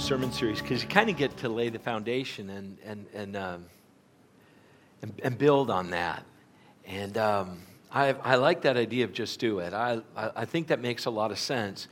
sermon 0.00 0.32
series 0.32 0.62
because 0.62 0.82
you 0.82 0.88
kind 0.88 1.10
of 1.10 1.16
get 1.18 1.36
to 1.36 1.48
lay 1.48 1.68
the 1.68 1.78
foundation 1.78 2.48
and, 2.48 2.78
and, 2.84 3.06
and, 3.12 3.36
um, 3.36 3.66
and, 5.02 5.12
and, 5.22 5.36
build 5.36 5.70
on 5.70 5.90
that. 5.90 6.24
And 6.86 7.18
um, 7.18 7.60
I, 7.92 8.14
I 8.14 8.36
like 8.36 8.62
that 8.62 8.78
idea 8.78 9.04
of 9.04 9.12
just 9.12 9.38
do 9.38 9.58
it. 9.58 9.74
I, 9.74 10.00
I, 10.16 10.46
think 10.46 10.68
that 10.68 10.80
makes 10.80 11.04
a 11.04 11.10
lot 11.10 11.30
of 11.30 11.38
sense. 11.38 11.86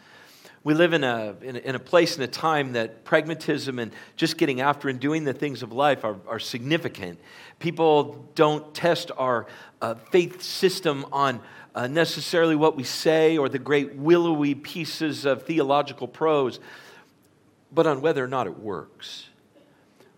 We 0.64 0.72
live 0.72 0.94
in 0.94 1.04
a, 1.04 1.36
in 1.42 1.56
a, 1.56 1.58
in 1.58 1.74
a 1.74 1.78
place 1.78 2.14
and 2.14 2.24
a 2.24 2.28
time 2.28 2.72
that 2.72 3.04
pragmatism 3.04 3.78
and 3.78 3.92
just 4.16 4.38
getting 4.38 4.62
after 4.62 4.88
and 4.88 4.98
doing 4.98 5.24
the 5.24 5.34
things 5.34 5.62
of 5.62 5.72
life 5.72 6.02
are, 6.02 6.16
are 6.26 6.38
significant. 6.38 7.20
People 7.58 8.26
don't 8.34 8.74
test 8.74 9.10
our 9.18 9.46
uh, 9.82 9.96
faith 10.10 10.40
system 10.40 11.04
on 11.12 11.40
uh, 11.74 11.86
necessarily 11.86 12.56
what 12.56 12.74
we 12.74 12.84
say 12.84 13.36
or 13.36 13.50
the 13.50 13.58
great 13.58 13.96
willowy 13.96 14.54
pieces 14.54 15.26
of 15.26 15.42
theological 15.42 16.08
prose 16.08 16.58
but 17.72 17.86
on 17.86 18.00
whether 18.00 18.24
or 18.24 18.28
not 18.28 18.46
it 18.46 18.58
works. 18.58 19.28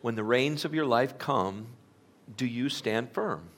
When 0.02 0.14
the 0.14 0.24
rains 0.24 0.64
of 0.64 0.74
your 0.74 0.86
life 0.86 1.18
come, 1.18 1.66
do 2.36 2.46
you 2.46 2.68
stand 2.68 3.12
firm? 3.12 3.48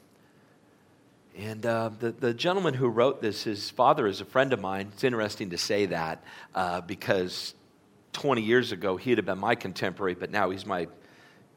And 1.37 1.65
uh, 1.65 1.91
the, 1.99 2.13
the 2.13 2.35
gentleman 2.35 2.75
who 2.75 2.89
wrote 2.89 3.23
this, 3.23 3.45
his 3.45 3.71
father 3.71 4.07
is 4.07 4.21
a 4.21 4.25
friend 4.25 4.53
of 4.53 4.61
mine. 4.61 4.91
It's 4.93 5.05
interesting 5.05 5.51
to 5.51 5.59
say 5.59 5.87
that 5.87 6.23
uh, 6.55 6.83
because 6.83 7.55
20 8.13 8.43
years 8.43 8.73
ago 8.73 8.97
he'd 8.97 9.19
have 9.19 9.27
been 9.27 9.39
my 9.39 9.55
contemporary, 9.55 10.15
but 10.15 10.31
now 10.31 10.51
he's 10.51 10.67
my 10.67 10.89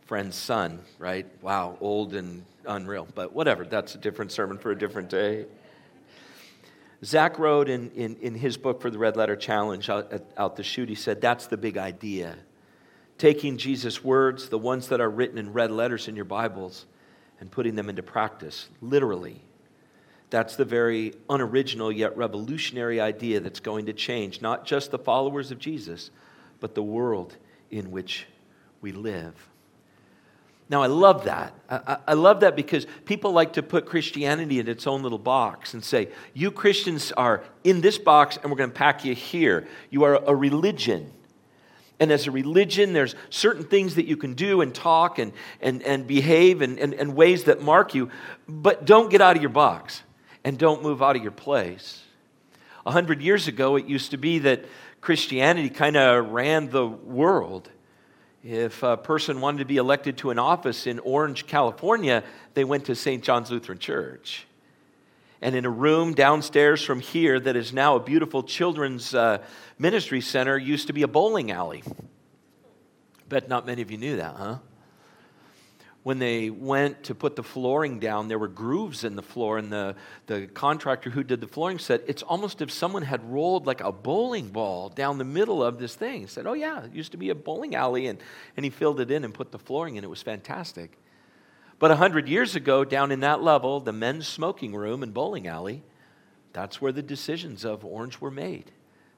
friend's 0.06 0.36
son, 0.36 0.82
right? 0.98 1.26
Wow, 1.42 1.78
old 1.82 2.14
and 2.14 2.46
unreal. 2.66 3.08
But 3.16 3.34
whatever, 3.34 3.66
that's 3.66 3.96
a 3.96 3.98
different 3.98 4.32
sermon 4.32 4.58
for 4.58 4.72
a 4.72 4.78
different 4.78 5.10
day. 5.10 5.46
Zach 7.06 7.38
wrote 7.38 7.70
in, 7.70 7.92
in, 7.92 8.16
in 8.18 8.34
his 8.34 8.58
book 8.58 8.82
for 8.82 8.90
the 8.90 8.98
Red 8.98 9.16
Letter 9.16 9.36
Challenge 9.36 9.90
out, 9.90 10.12
out 10.38 10.56
the 10.56 10.64
chute, 10.64 10.90
he 10.90 10.96
said, 10.96 11.22
That's 11.22 11.46
the 11.46 11.58
big 11.58 11.78
idea. 11.78 12.36
Taking 13.18 13.58
Jesus' 13.58 14.04
words, 14.04 14.50
the 14.50 14.58
ones 14.58 14.88
that 14.88 15.00
are 15.00 15.10
written 15.10 15.38
in 15.38 15.54
red 15.54 15.72
letters 15.72 16.08
in 16.08 16.16
your 16.16 16.26
Bibles, 16.26 16.88
and 17.40 17.52
putting 17.52 17.76
them 17.76 17.90
into 17.90 18.02
practice, 18.02 18.70
literally. 18.82 19.42
That's 20.32 20.56
the 20.56 20.66
very 20.66 21.14
unoriginal 21.30 21.92
yet 21.92 22.18
revolutionary 22.18 23.00
idea 23.00 23.40
that's 23.40 23.60
going 23.60 23.86
to 23.86 23.94
change 23.94 24.42
not 24.42 24.66
just 24.66 24.90
the 24.90 24.98
followers 24.98 25.52
of 25.52 25.60
Jesus, 25.60 26.10
but 26.60 26.74
the 26.74 26.84
world 26.84 27.38
in 27.70 27.92
which 27.92 28.26
we 28.82 28.92
live. 28.92 29.36
Now, 30.68 30.82
I 30.82 30.88
love 30.88 31.26
that. 31.26 31.54
I, 31.70 31.98
I, 32.08 32.14
love 32.14 32.40
that 32.40 32.56
because 32.56 32.88
people 33.06 33.32
like 33.32 33.54
to 33.54 33.64
put 33.64 33.86
Christianity 33.86 34.60
in 34.60 34.68
its 34.68 34.88
own 34.88 35.04
little 35.04 35.20
box 35.20 35.76
and 35.76 35.84
say, 35.84 36.10
you 36.34 36.50
Christians 36.50 37.12
are 37.12 37.44
in 37.64 37.82
this 37.82 38.00
box 38.00 38.38
and 38.42 38.50
we're 38.50 38.58
going 38.58 38.72
to 38.72 38.76
pack 38.76 39.06
you 39.06 39.14
here. 39.14 39.68
You 39.92 40.06
are 40.06 40.16
a 40.16 40.36
religion. 40.36 41.12
And 42.00 42.12
as 42.12 42.28
a 42.28 42.32
religion, 42.32 42.94
there's 42.94 43.16
certain 43.30 43.64
things 43.64 43.96
that 43.96 44.06
you 44.06 44.18
can 44.18 44.34
do 44.34 44.62
and 44.62 44.74
talk 44.74 45.20
and, 45.20 45.34
and, 45.62 45.84
and 45.84 46.08
behave 46.08 46.62
and, 46.62 46.80
and, 46.80 46.94
and 46.96 47.16
ways 47.16 47.46
that 47.46 47.62
mark 47.62 47.94
you, 47.94 48.10
but 48.48 48.86
don't 48.86 49.10
get 49.12 49.22
out 49.22 49.36
of 49.36 49.42
your 49.42 49.50
box 49.50 50.02
and 50.44 50.58
don't 50.58 50.84
move 50.84 51.02
out 51.02 51.16
of 51.16 51.22
your 51.22 51.32
place. 51.32 52.04
A 52.86 52.92
hundred 52.92 53.22
years 53.22 53.48
ago, 53.48 53.76
it 53.78 53.86
used 53.86 54.12
to 54.12 54.18
be 54.18 54.40
that 54.40 54.66
Christianity 55.00 55.70
kind 55.70 55.96
of 55.96 56.32
ran 56.32 56.70
the 56.70 56.86
world. 56.86 57.70
If 58.48 58.84
a 58.84 58.96
person 58.96 59.42
wanted 59.42 59.58
to 59.58 59.66
be 59.66 59.78
elected 59.78 60.20
to 60.20 60.30
an 60.30 60.38
office 60.38 60.86
in 60.86 61.00
Orange, 61.00 61.48
California, 61.48 62.24
they 62.54 62.64
went 62.64 62.86
to 62.86 62.96
St. 62.96 63.24
John's 63.24 63.50
Lutheran 63.50 63.80
Church. 63.80 64.46
And 65.42 65.56
in 65.56 65.66
a 65.66 65.70
room 65.72 66.14
downstairs 66.14 66.84
from 66.84 67.00
here 67.00 67.40
that 67.40 67.56
is 67.56 67.74
now 67.74 67.96
a 67.96 68.00
beautiful 68.00 68.44
children's 68.44 69.16
uh, 69.16 69.40
ministry 69.80 70.22
center 70.22 70.60
used 70.60 70.86
to 70.86 70.94
be 70.94 71.02
a 71.02 71.08
bowling 71.08 71.50
alley. 71.50 71.82
Bet 73.28 73.50
not 73.50 73.66
many 73.66 73.82
of 73.82 73.90
you 73.90 73.98
knew 73.98 74.18
that, 74.18 74.36
huh? 74.36 74.58
When 76.06 76.20
they 76.20 76.52
went 76.52 77.02
to 77.06 77.16
put 77.16 77.36
the 77.36 77.42
flooring 77.42 77.98
down, 77.98 78.28
there 78.28 78.38
were 78.38 78.48
grooves 78.48 79.04
in 79.04 79.16
the 79.16 79.24
floor, 79.24 79.58
and 79.58 79.72
the, 79.72 79.96
the 80.28 80.46
contractor 80.46 81.10
who 81.10 81.24
did 81.24 81.42
the 81.42 81.48
flooring 81.48 81.80
said, 81.80 82.04
It's 82.06 82.22
almost 82.22 82.62
if 82.62 82.70
someone 82.70 83.02
had 83.02 83.28
rolled 83.28 83.66
like 83.66 83.82
a 83.82 83.92
bowling 83.92 84.50
ball 84.50 84.90
down 84.90 85.18
the 85.18 85.24
middle 85.24 85.64
of 85.64 85.80
this 85.80 85.96
thing. 85.96 86.22
He 86.22 86.28
said, 86.28 86.46
Oh, 86.46 86.54
yeah, 86.54 86.84
it 86.84 86.94
used 86.94 87.14
to 87.14 87.18
be 87.18 87.32
a 87.32 87.36
bowling 87.36 87.74
alley, 87.74 88.06
and, 88.06 88.20
and 88.56 88.64
he 88.64 88.70
filled 88.70 89.00
it 89.00 89.10
in 89.10 89.24
and 89.24 89.34
put 89.34 89.52
the 89.52 89.58
flooring 89.58 89.96
in. 89.96 90.04
It 90.04 90.10
was 90.12 90.22
fantastic. 90.22 90.96
But 91.80 91.90
a 91.90 91.96
hundred 91.96 92.30
years 92.30 92.56
ago, 92.56 92.86
down 92.86 93.12
in 93.12 93.22
that 93.22 93.42
level, 93.42 93.80
the 93.80 93.92
men's 93.92 94.28
smoking 94.28 94.76
room 94.76 95.02
and 95.02 95.12
bowling 95.12 95.48
alley, 95.48 95.82
that's 96.54 96.80
where 96.80 96.92
the 96.92 97.02
decisions 97.02 97.66
of 97.66 97.84
Orange 97.84 98.22
were 98.22 98.30
made. 98.30 98.70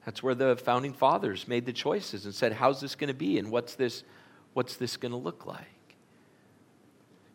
That's 0.06 0.22
where 0.22 0.34
the 0.34 0.56
founding 0.56 0.94
fathers 0.94 1.46
made 1.46 1.66
the 1.66 1.74
choices 1.74 2.24
and 2.24 2.34
said, 2.34 2.54
How's 2.54 2.80
this 2.80 2.94
going 2.94 3.08
to 3.08 3.14
be, 3.14 3.38
and 3.38 3.50
what's 3.50 3.74
this, 3.74 4.04
what's 4.54 4.76
this 4.76 4.96
going 4.96 5.12
to 5.12 5.18
look 5.18 5.44
like? 5.44 5.77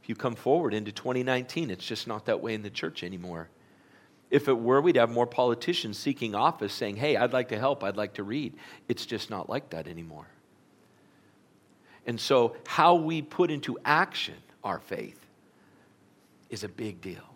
If 0.04 0.10
you 0.10 0.16
come 0.16 0.36
forward 0.36 0.74
into 0.74 0.92
2019, 0.92 1.72
it's 1.72 1.86
just 1.86 2.08
not 2.08 2.26
that 2.26 2.42
way 2.42 2.54
in 2.54 2.62
the 2.62 2.70
church 2.70 3.04
anymore. 3.04 3.48
If 4.30 4.50
it 4.50 4.54
were, 4.58 4.82
we'd 4.82 4.98
have 4.98 5.10
more 5.10 5.26
politicians 5.26 5.98
seeking 5.98 6.36
office 6.36 6.74
saying, 6.74 6.98
Hey, 6.98 7.16
I'd 7.16 7.32
like 7.32 7.48
to 7.50 7.58
help, 7.58 7.86
I'd 7.86 7.96
like 7.96 8.16
to 8.16 8.24
read. 8.24 8.54
It's 8.90 9.06
just 9.06 9.30
not 9.30 9.50
like 9.50 9.70
that 9.70 9.88
anymore. 9.88 10.28
And 12.06 12.20
so, 12.20 12.58
how 12.68 12.96
we 12.96 13.22
put 13.22 13.50
into 13.50 13.80
action 13.86 14.36
our 14.62 14.80
faith 14.80 15.26
is 16.50 16.66
a 16.66 16.70
big 16.70 17.00
deal. 17.00 17.36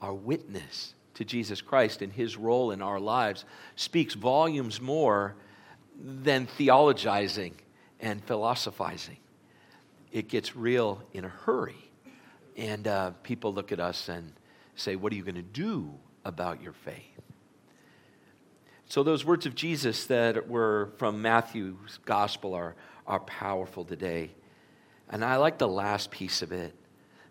Our 0.00 0.14
witness 0.14 0.94
to 1.14 1.24
Jesus 1.24 1.60
Christ 1.60 2.02
and 2.02 2.12
his 2.12 2.36
role 2.36 2.70
in 2.70 2.82
our 2.82 3.00
lives 3.00 3.44
speaks 3.74 4.14
volumes 4.14 4.80
more 4.80 5.34
than 6.00 6.46
theologizing 6.46 7.54
and 7.98 8.22
philosophizing 8.22 9.16
it 10.14 10.28
gets 10.28 10.54
real 10.54 11.02
in 11.12 11.24
a 11.24 11.28
hurry. 11.28 11.90
And 12.56 12.86
uh, 12.86 13.10
people 13.24 13.52
look 13.52 13.72
at 13.72 13.80
us 13.80 14.08
and 14.08 14.32
say, 14.76 14.96
What 14.96 15.12
are 15.12 15.16
you 15.16 15.24
going 15.24 15.34
to 15.34 15.42
do 15.42 15.92
about 16.24 16.62
your 16.62 16.72
faith? 16.72 17.20
So, 18.86 19.02
those 19.02 19.24
words 19.24 19.44
of 19.44 19.56
Jesus 19.56 20.06
that 20.06 20.48
were 20.48 20.92
from 20.98 21.20
Matthew's 21.20 21.98
gospel 22.04 22.54
are, 22.54 22.76
are 23.08 23.20
powerful 23.20 23.84
today. 23.84 24.30
And 25.10 25.24
I 25.24 25.36
like 25.36 25.58
the 25.58 25.68
last 25.68 26.12
piece 26.12 26.42
of 26.42 26.52
it. 26.52 26.74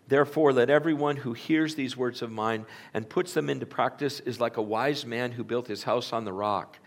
Therefore, 0.06 0.52
let 0.52 0.68
everyone 0.68 1.16
who 1.16 1.32
hears 1.32 1.74
these 1.74 1.96
words 1.96 2.20
of 2.20 2.30
mine 2.30 2.66
and 2.92 3.08
puts 3.08 3.32
them 3.32 3.48
into 3.48 3.64
practice 3.64 4.20
is 4.20 4.40
like 4.40 4.58
a 4.58 4.62
wise 4.62 5.06
man 5.06 5.32
who 5.32 5.42
built 5.42 5.66
his 5.66 5.84
house 5.84 6.12
on 6.12 6.26
the 6.26 6.32
rock. 6.34 6.78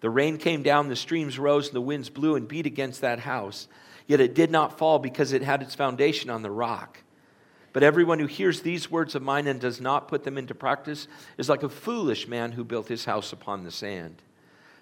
The 0.00 0.08
rain 0.08 0.38
came 0.38 0.62
down, 0.62 0.88
the 0.88 0.96
streams 0.96 1.38
rose, 1.38 1.66
and 1.66 1.76
the 1.76 1.82
winds 1.82 2.08
blew 2.08 2.34
and 2.34 2.48
beat 2.48 2.64
against 2.64 3.02
that 3.02 3.18
house 3.18 3.68
Yet 4.06 4.20
it 4.20 4.34
did 4.34 4.50
not 4.50 4.78
fall 4.78 4.98
because 4.98 5.32
it 5.32 5.42
had 5.42 5.62
its 5.62 5.74
foundation 5.74 6.30
on 6.30 6.42
the 6.42 6.50
rock. 6.50 6.98
But 7.72 7.82
everyone 7.82 8.20
who 8.20 8.26
hears 8.26 8.62
these 8.62 8.90
words 8.90 9.14
of 9.14 9.22
mine 9.22 9.46
and 9.46 9.60
does 9.60 9.80
not 9.80 10.08
put 10.08 10.22
them 10.22 10.38
into 10.38 10.54
practice 10.54 11.08
is 11.38 11.48
like 11.48 11.62
a 11.62 11.68
foolish 11.68 12.28
man 12.28 12.52
who 12.52 12.62
built 12.62 12.86
his 12.86 13.04
house 13.04 13.32
upon 13.32 13.64
the 13.64 13.70
sand. 13.70 14.22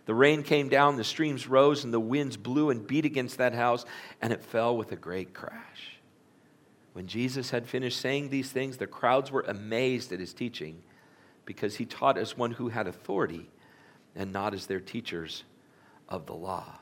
The 0.05 0.15
rain 0.15 0.43
came 0.43 0.69
down, 0.69 0.97
the 0.97 1.05
streams 1.05 1.47
rose, 1.47 1.85
and 1.85 1.95
the 1.95 2.01
winds 2.01 2.37
blew 2.37 2.71
and 2.71 2.87
beat 2.87 3.05
against 3.05 3.39
that 3.39 3.55
house, 3.55 3.85
and 4.21 4.33
it 4.33 4.43
fell 4.43 4.77
with 4.77 4.93
a 4.93 4.97
great 4.97 5.33
crash. 5.33 5.99
When 6.93 7.07
Jesus 7.07 7.51
had 7.51 7.67
finished 7.67 8.01
saying 8.01 8.29
these 8.29 8.51
things, 8.51 8.77
the 8.77 8.87
crowds 8.87 9.31
were 9.31 9.45
amazed 9.47 10.13
at 10.13 10.21
his 10.21 10.35
teaching 10.35 10.83
because 11.47 11.77
he 11.77 11.87
taught 11.87 12.19
as 12.19 12.37
one 12.37 12.51
who 12.51 12.69
had 12.69 12.87
authority 12.87 13.49
and 14.15 14.33
not 14.33 14.53
as 14.53 14.67
their 14.67 14.81
teachers 14.81 15.45
of 16.09 16.27
the 16.27 16.35
law. 16.35 16.79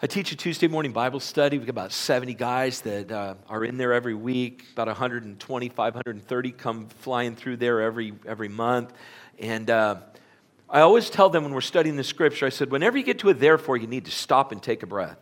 I 0.00 0.06
teach 0.06 0.30
a 0.30 0.36
Tuesday 0.36 0.68
morning 0.68 0.92
Bible 0.92 1.18
study. 1.18 1.58
We've 1.58 1.66
got 1.66 1.72
about 1.72 1.90
70 1.90 2.34
guys 2.34 2.82
that 2.82 3.10
uh, 3.10 3.34
are 3.48 3.64
in 3.64 3.78
there 3.78 3.92
every 3.92 4.14
week. 4.14 4.64
About 4.72 4.86
125, 4.86 5.76
130 5.76 6.52
come 6.52 6.86
flying 6.86 7.34
through 7.34 7.56
there 7.56 7.80
every, 7.80 8.12
every 8.24 8.48
month. 8.48 8.92
And 9.40 9.68
uh, 9.68 9.96
I 10.70 10.82
always 10.82 11.10
tell 11.10 11.30
them 11.30 11.42
when 11.42 11.52
we're 11.52 11.60
studying 11.60 11.96
the 11.96 12.04
scripture, 12.04 12.46
I 12.46 12.50
said, 12.50 12.70
whenever 12.70 12.96
you 12.96 13.02
get 13.02 13.18
to 13.20 13.30
a 13.30 13.34
therefore, 13.34 13.76
you 13.76 13.88
need 13.88 14.04
to 14.04 14.12
stop 14.12 14.52
and 14.52 14.62
take 14.62 14.84
a 14.84 14.86
breath. 14.86 15.18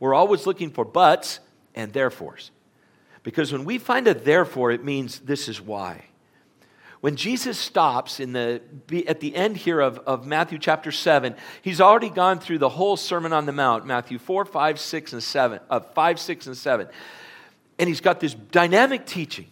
We're 0.00 0.14
always 0.14 0.44
looking 0.44 0.70
for 0.72 0.84
buts 0.84 1.38
and 1.76 1.92
therefores. 1.92 2.50
Because 3.22 3.52
when 3.52 3.64
we 3.64 3.78
find 3.78 4.08
a 4.08 4.14
therefore, 4.14 4.72
it 4.72 4.82
means 4.82 5.20
this 5.20 5.48
is 5.48 5.60
why. 5.60 6.06
When 7.04 7.16
Jesus 7.16 7.58
stops 7.58 8.18
in 8.18 8.32
the, 8.32 8.62
at 9.06 9.20
the 9.20 9.36
end 9.36 9.58
here 9.58 9.78
of, 9.78 9.98
of 10.06 10.26
Matthew 10.26 10.58
chapter 10.58 10.90
7, 10.90 11.34
he's 11.60 11.78
already 11.78 12.08
gone 12.08 12.38
through 12.38 12.56
the 12.56 12.70
whole 12.70 12.96
Sermon 12.96 13.34
on 13.34 13.44
the 13.44 13.52
Mount, 13.52 13.84
Matthew 13.84 14.18
4, 14.18 14.46
5, 14.46 14.80
6, 14.80 15.12
and 15.12 15.22
7, 15.22 15.60
uh, 15.68 15.80
5, 15.80 16.18
6, 16.18 16.46
and 16.46 16.56
7. 16.56 16.88
And 17.78 17.88
he's 17.90 18.00
got 18.00 18.20
this 18.20 18.32
dynamic 18.32 19.04
teaching. 19.04 19.48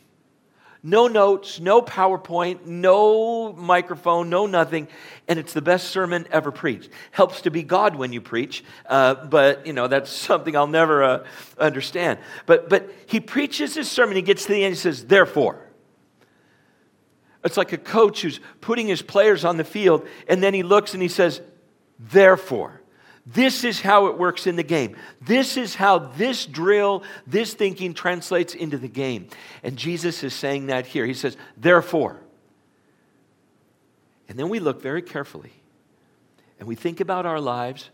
No 0.82 1.08
notes, 1.08 1.60
no 1.60 1.82
PowerPoint, 1.82 2.64
no 2.64 3.52
microphone, 3.52 4.30
no 4.30 4.46
nothing. 4.46 4.88
And 5.28 5.38
it's 5.38 5.52
the 5.52 5.60
best 5.60 5.88
sermon 5.88 6.26
ever 6.30 6.52
preached. 6.52 6.88
Helps 7.10 7.42
to 7.42 7.50
be 7.50 7.62
God 7.62 7.96
when 7.96 8.14
you 8.14 8.22
preach, 8.22 8.64
uh, 8.86 9.26
but, 9.26 9.66
you 9.66 9.74
know, 9.74 9.88
that's 9.88 10.10
something 10.10 10.56
I'll 10.56 10.66
never 10.66 11.02
uh, 11.02 11.26
understand. 11.58 12.18
But, 12.46 12.70
but 12.70 12.90
he 13.04 13.20
preaches 13.20 13.74
his 13.74 13.90
sermon, 13.90 14.16
he 14.16 14.22
gets 14.22 14.46
to 14.46 14.52
the 14.54 14.64
end, 14.64 14.72
he 14.72 14.80
says, 14.80 15.04
therefore. 15.04 15.68
It's 17.44 17.56
like 17.56 17.72
a 17.72 17.78
coach 17.78 18.22
who's 18.22 18.40
putting 18.60 18.86
his 18.86 19.02
players 19.02 19.44
on 19.44 19.56
the 19.56 19.64
field, 19.64 20.06
and 20.28 20.42
then 20.42 20.54
he 20.54 20.62
looks 20.62 20.94
and 20.94 21.02
he 21.02 21.08
says, 21.08 21.40
Therefore, 21.98 22.82
This 23.24 23.62
is 23.62 23.80
how 23.80 24.06
it 24.06 24.18
works 24.18 24.46
in 24.48 24.56
the 24.56 24.64
game. 24.64 24.96
This 25.20 25.56
is 25.56 25.76
how 25.76 25.98
this 25.98 26.44
drill, 26.44 27.04
this 27.26 27.54
thinking 27.54 27.94
translates 27.94 28.54
into 28.54 28.78
the 28.78 28.88
game. 28.88 29.28
And 29.62 29.76
Jesus 29.76 30.24
is 30.24 30.34
saying 30.34 30.66
that 30.66 30.86
here. 30.86 31.06
He 31.06 31.14
says, 31.14 31.36
therefore. 31.56 32.20
And 34.28 34.38
then 34.38 34.48
we 34.48 34.58
look 34.58 34.82
very 34.82 35.02
carefully 35.02 35.52
and 36.58 36.66
we 36.66 36.74
think 36.74 37.00
about 37.00 37.26
our 37.26 37.40
lives, 37.40 37.90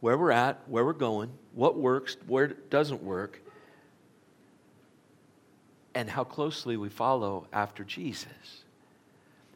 where 0.00 0.18
we're 0.18 0.30
at, 0.32 0.60
where 0.66 0.84
we're 0.84 0.92
going, 0.92 1.30
what 1.54 1.76
works, 1.76 2.16
where 2.26 2.46
it 2.46 2.70
doesn't 2.70 3.02
work, 3.02 3.40
and 5.94 6.08
how 6.08 6.24
closely 6.24 6.76
we 6.76 6.88
follow 6.88 7.46
after 7.52 7.84
Jesus. 7.84 8.61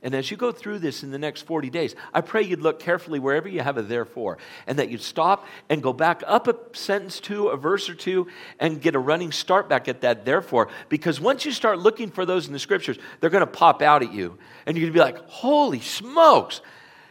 And 0.06 0.14
as 0.14 0.30
you 0.30 0.36
go 0.36 0.52
through 0.52 0.78
this 0.78 1.02
in 1.02 1.10
the 1.10 1.18
next 1.18 1.42
40 1.42 1.68
days, 1.68 1.96
I 2.14 2.20
pray 2.20 2.42
you'd 2.42 2.60
look 2.60 2.78
carefully 2.78 3.18
wherever 3.18 3.48
you 3.48 3.60
have 3.60 3.76
a 3.76 3.82
therefore, 3.82 4.38
and 4.68 4.78
that 4.78 4.88
you'd 4.88 5.02
stop 5.02 5.48
and 5.68 5.82
go 5.82 5.92
back 5.92 6.22
up 6.28 6.46
a 6.46 6.54
sentence 6.76 7.18
two, 7.18 7.48
a 7.48 7.56
verse 7.56 7.88
or 7.88 7.94
two, 7.96 8.28
and 8.60 8.80
get 8.80 8.94
a 8.94 9.00
running 9.00 9.32
start 9.32 9.68
back 9.68 9.88
at 9.88 10.02
that 10.02 10.24
therefore. 10.24 10.68
Because 10.88 11.20
once 11.20 11.44
you 11.44 11.50
start 11.50 11.80
looking 11.80 12.12
for 12.12 12.24
those 12.24 12.46
in 12.46 12.52
the 12.52 12.60
scriptures, 12.60 12.96
they're 13.18 13.30
going 13.30 13.40
to 13.40 13.48
pop 13.48 13.82
out 13.82 14.04
at 14.04 14.12
you. 14.12 14.38
And 14.64 14.76
you're 14.76 14.92
going 14.92 14.92
to 14.92 15.12
be 15.12 15.18
like, 15.18 15.28
holy 15.28 15.80
smokes, 15.80 16.60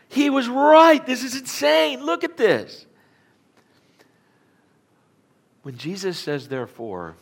he 0.08 0.30
was 0.30 0.48
right. 0.48 1.06
This 1.06 1.22
is 1.22 1.36
insane. 1.38 2.02
Look 2.02 2.24
at 2.24 2.38
this. 2.38 2.86
When 5.64 5.76
Jesus 5.76 6.18
says 6.18 6.48
therefore, 6.48 7.18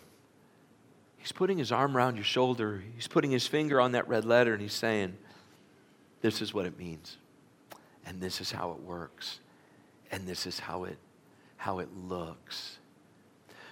he's 1.18 1.32
putting 1.32 1.58
his 1.58 1.72
arm 1.72 1.98
around 1.98 2.18
your 2.18 2.26
shoulder, 2.26 2.84
he's 2.94 3.08
putting 3.08 3.32
his 3.32 3.48
finger 3.48 3.82
on 3.82 3.94
that 3.94 4.08
red 4.08 4.24
letter, 4.24 4.54
and 4.54 4.62
he's 4.62 4.72
saying, 4.72 5.18
this 6.24 6.42
is 6.42 6.54
what 6.54 6.66
it 6.66 6.80
means. 6.80 7.18
And 8.06 8.22
this 8.22 8.40
is 8.40 8.50
how 8.50 8.72
it 8.72 8.80
works. 8.80 9.42
And 10.10 10.26
this 10.26 10.48
is 10.48 10.58
how 10.58 10.86
it, 10.86 10.98
how 11.58 11.80
it 11.80 11.90
looks. 12.08 12.78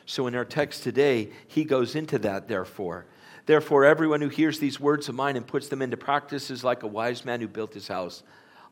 So 0.05 0.27
in 0.27 0.35
our 0.35 0.43
text 0.43 0.83
today, 0.83 1.29
he 1.47 1.63
goes 1.63 1.95
into 1.95 2.19
that, 2.19 2.49
therefore. 2.49 3.05
Therefore, 3.45 3.85
everyone 3.85 4.19
who 4.19 4.27
hears 4.27 4.59
these 4.59 4.81
words 4.81 5.07
of 5.07 5.15
mine 5.15 5.37
and 5.37 5.47
puts 5.47 5.69
them 5.69 5.81
into 5.81 5.95
practice 5.95 6.51
is 6.51 6.61
like 6.61 6.83
a 6.83 6.87
wise 6.87 7.23
man 7.23 7.39
who 7.39 7.47
built 7.47 7.73
his 7.73 7.87
house 7.87 8.21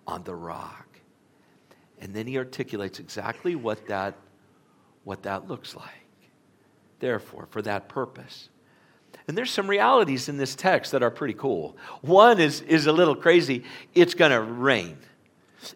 on 0.06 0.26
the 0.26 0.36
rock. 0.36 1.00
And 2.02 2.14
then 2.14 2.28
he 2.28 2.38
articulates 2.38 3.00
exactly 3.00 3.56
what 3.56 3.88
that, 3.88 4.16
what 5.06 5.24
that 5.24 5.48
looks 5.48 5.74
like. 5.74 5.88
Therefore, 7.00 7.48
for 7.50 7.62
that 7.62 7.88
purpose. 7.88 8.50
And 9.28 9.38
there's 9.38 9.52
some 9.52 9.70
realities 9.70 10.28
in 10.28 10.38
this 10.38 10.56
text 10.56 10.92
that 10.92 11.04
are 11.04 11.12
pretty 11.12 11.36
cool. 11.36 11.78
One 12.02 12.40
is, 12.40 12.62
is 12.62 12.88
a 12.88 12.92
little 12.92 13.16
crazy 13.16 13.64
it's 13.94 14.16
going 14.16 14.32
to 14.32 14.42
rain. 14.42 14.98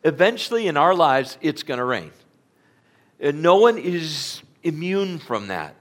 Eventually, 0.03 0.67
in 0.67 0.75
our 0.75 0.95
lives, 0.95 1.37
it's 1.41 1.61
going 1.61 1.77
to 1.77 1.83
rain. 1.83 2.11
And 3.19 3.41
no 3.41 3.57
one 3.57 3.77
is 3.77 4.41
immune 4.63 5.19
from 5.19 5.47
that. 5.47 5.75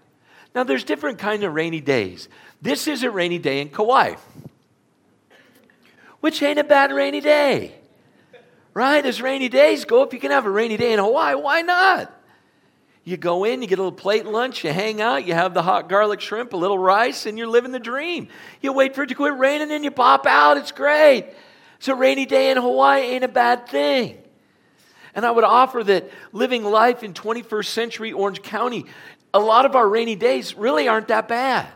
Now, 0.55 0.65
there's 0.65 0.85
different 0.85 1.19
kind 1.19 1.45
of 1.45 1.55
rainy 1.55 1.81
days. 1.81 2.29
This 2.61 2.87
is 2.87 3.03
a 3.03 3.11
rainy 3.11 3.39
day 3.39 3.61
in 3.61 3.71
Kauai, 3.71 4.17
which 6.21 6.43
ain't 6.43 6.59
a 6.59 6.65
bad 6.65 6.93
rainy 6.93 7.21
day. 7.21 7.75
Right? 8.75 9.05
As 9.05 9.21
rainy 9.21 9.49
days 9.49 9.85
go, 9.85 10.03
if 10.03 10.13
you 10.13 10.21
can 10.21 10.31
have 10.31 10.47
a 10.47 10.51
rainy 10.51 10.77
day 10.77 10.93
in 10.93 10.99
Hawaii, 10.99 11.35
why 11.35 11.63
not? 11.63 12.13
You 13.05 13.17
go 13.17 13.45
in, 13.45 13.63
you 13.63 13.69
get 13.69 13.81
a 13.81 13.83
little 13.83 13.97
plate 13.97 14.27
lunch, 14.27 14.63
you 14.63 14.73
hang 14.73 15.01
out, 15.01 15.27
you 15.27 15.35
have 15.35 15.55
the 15.55 15.63
hot 15.63 15.89
garlic 15.89 16.21
shrimp, 16.21 16.53
a 16.53 16.57
little 16.57 16.79
rice, 16.79 17.27
and 17.27 17.37
you're 17.37 17.49
living 17.49 17.73
the 17.73 17.81
dream. 17.81 18.29
You 18.61 18.73
wait 18.73 18.95
for 18.95 19.03
it 19.03 19.09
to 19.09 19.15
quit 19.15 19.37
raining, 19.37 19.73
and 19.73 19.83
you 19.83 19.91
pop 19.91 20.25
out. 20.25 20.57
It's 20.57 20.71
great. 20.71 21.27
So, 21.81 21.97
rainy 21.97 22.27
day 22.27 22.53
in 22.53 22.59
Hawaii 22.59 23.03
ain't 23.03 23.25
a 23.25 23.29
bad 23.29 23.69
thing. 23.69 24.19
And 25.17 25.27
I 25.27 25.33
would 25.33 25.43
offer 25.43 25.83
that 25.83 26.11
living 26.31 26.65
life 26.65 27.03
in 27.03 27.13
21st 27.13 27.67
century 27.67 28.13
Orange 28.13 28.41
County, 28.41 28.87
a 29.35 29.41
lot 29.41 29.67
of 29.67 29.75
our 29.75 29.89
rainy 29.89 30.15
days 30.15 30.55
really 30.55 30.87
aren't 30.87 31.09
that 31.09 31.27
bad. 31.27 31.67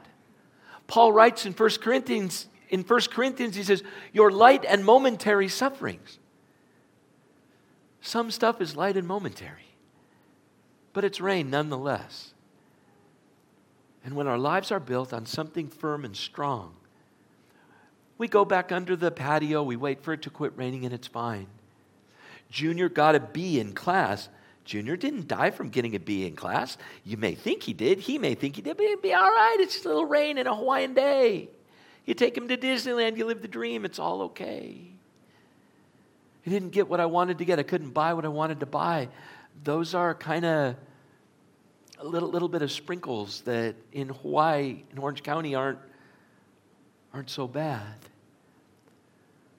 Paul 0.87 1.13
writes 1.13 1.45
in 1.45 1.53
1 1.53 1.71
Corinthians, 1.81 2.47
in 2.69 2.83
1 2.83 3.01
Corinthians, 3.11 3.57
he 3.57 3.65
says, 3.65 3.83
Your 4.13 4.31
light 4.31 4.65
and 4.65 4.85
momentary 4.85 5.49
sufferings. 5.49 6.21
Some 8.01 8.31
stuff 8.31 8.61
is 8.61 8.77
light 8.77 8.97
and 8.97 9.09
momentary 9.09 9.66
but 10.97 11.05
it's 11.05 11.21
rain 11.21 11.51
nonetheless. 11.51 12.33
And 14.03 14.17
when 14.17 14.27
our 14.27 14.39
lives 14.39 14.73
are 14.73 14.81
built 14.81 15.13
on 15.13 15.27
something 15.27 15.69
firm 15.69 16.07
and 16.07 16.17
strong, 16.17 16.75
we 18.17 18.29
go 18.29 18.47
back 18.47 18.73
under 18.73 18.97
the 18.97 19.11
patio, 19.11 19.63
we 19.63 19.77
wait 19.77 20.03
for 20.03 20.15
it 20.15 20.23
to 20.23 20.31
quit 20.31 20.57
raining, 20.57 20.87
and 20.87 20.95
it's 20.95 21.07
fine. 21.07 21.49
Junior 22.49 22.89
got 22.89 23.15
a 23.15 23.21
B 23.21 23.61
in 23.61 23.75
class. 23.75 24.31
Junior 24.65 24.97
didn't 24.97 25.29
die 25.29 25.51
from 25.51 25.69
getting 25.69 25.95
a 25.95 26.01
B 26.01 26.27
in 26.27 26.35
class. 26.35 26.79
You 27.05 27.19
may 27.19 27.35
think 27.35 27.65
he 27.65 27.75
did. 27.75 27.99
He 27.99 28.17
may 28.17 28.35
think 28.35 28.57
he 28.57 28.63
did, 28.63 28.79
but 28.79 28.87
it'd 28.87 29.03
be 29.03 29.13
all 29.13 29.29
right. 29.29 29.59
It's 29.61 29.75
just 29.75 29.85
a 29.85 29.89
little 29.89 30.07
rain 30.07 30.39
in 30.39 30.47
a 30.47 30.57
Hawaiian 30.57 30.95
day. 30.95 31.51
You 32.07 32.15
take 32.15 32.35
him 32.35 32.49
to 32.49 32.57
Disneyland, 32.57 33.19
you 33.19 33.27
live 33.27 33.43
the 33.43 33.49
dream, 33.49 33.85
it's 33.85 33.99
all 33.99 34.23
okay. 34.23 34.81
He 36.41 36.51
didn't 36.51 36.71
get 36.71 36.89
what 36.89 37.01
I 37.01 37.07
wanted 37.07 37.37
to 37.37 37.45
get. 37.45 37.59
I 37.59 37.65
couldn't 37.65 37.91
buy 37.91 38.15
what 38.15 38.25
I 38.25 38.29
wanted 38.29 38.61
to 38.61 38.67
buy. 38.67 39.11
Those 39.63 39.95
are 39.95 40.15
kind 40.15 40.47
of 40.47 40.77
a 41.99 42.05
little, 42.05 42.29
little 42.29 42.49
bit 42.49 42.63
of 42.63 42.71
sprinkles 42.71 43.41
that 43.43 43.75
in 43.93 44.09
Hawaii, 44.09 44.83
in 44.91 44.99
Orange 44.99 45.23
County, 45.23 45.55
aren't, 45.55 45.79
aren't 47.13 47.31
so 47.31 47.47
bad. 47.47 47.97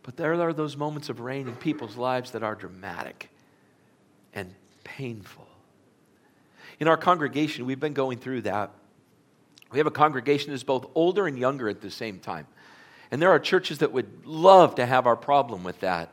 But 0.03 0.15
there 0.17 0.33
are 0.33 0.53
those 0.53 0.77
moments 0.77 1.09
of 1.09 1.19
rain 1.19 1.47
in 1.47 1.55
people's 1.55 1.97
lives 1.97 2.31
that 2.31 2.43
are 2.43 2.55
dramatic 2.55 3.29
and 4.33 4.53
painful. 4.83 5.47
In 6.79 6.87
our 6.87 6.97
congregation, 6.97 7.65
we've 7.65 7.79
been 7.79 7.93
going 7.93 8.19
through 8.19 8.41
that. 8.41 8.71
We 9.71 9.79
have 9.79 9.87
a 9.87 9.91
congregation 9.91 10.51
that's 10.51 10.63
both 10.63 10.85
older 10.95 11.27
and 11.27 11.37
younger 11.37 11.67
at 11.67 11.81
the 11.81 11.91
same 11.91 12.19
time. 12.19 12.47
And 13.11 13.21
there 13.21 13.31
are 13.31 13.39
churches 13.39 13.79
that 13.79 13.91
would 13.91 14.25
love 14.25 14.75
to 14.75 14.85
have 14.85 15.07
our 15.07 15.15
problem 15.15 15.63
with 15.63 15.79
that. 15.81 16.09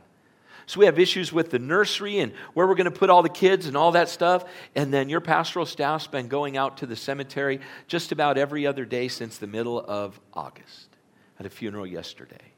So 0.66 0.80
we 0.80 0.86
have 0.86 0.98
issues 0.98 1.32
with 1.32 1.50
the 1.50 1.58
nursery 1.58 2.20
and 2.20 2.32
where 2.54 2.66
we're 2.66 2.74
going 2.74 2.86
to 2.86 2.90
put 2.90 3.10
all 3.10 3.22
the 3.22 3.28
kids 3.28 3.66
and 3.66 3.76
all 3.76 3.92
that 3.92 4.08
stuff. 4.08 4.44
And 4.74 4.92
then 4.92 5.08
your 5.08 5.20
pastoral 5.20 5.66
staff's 5.66 6.06
been 6.06 6.28
going 6.28 6.56
out 6.56 6.78
to 6.78 6.86
the 6.86 6.96
cemetery 6.96 7.60
just 7.86 8.12
about 8.12 8.38
every 8.38 8.66
other 8.66 8.84
day 8.84 9.08
since 9.08 9.36
the 9.36 9.46
middle 9.46 9.78
of 9.78 10.18
August. 10.32 10.88
Had 11.36 11.46
a 11.46 11.50
funeral 11.50 11.86
yesterday. 11.86 12.52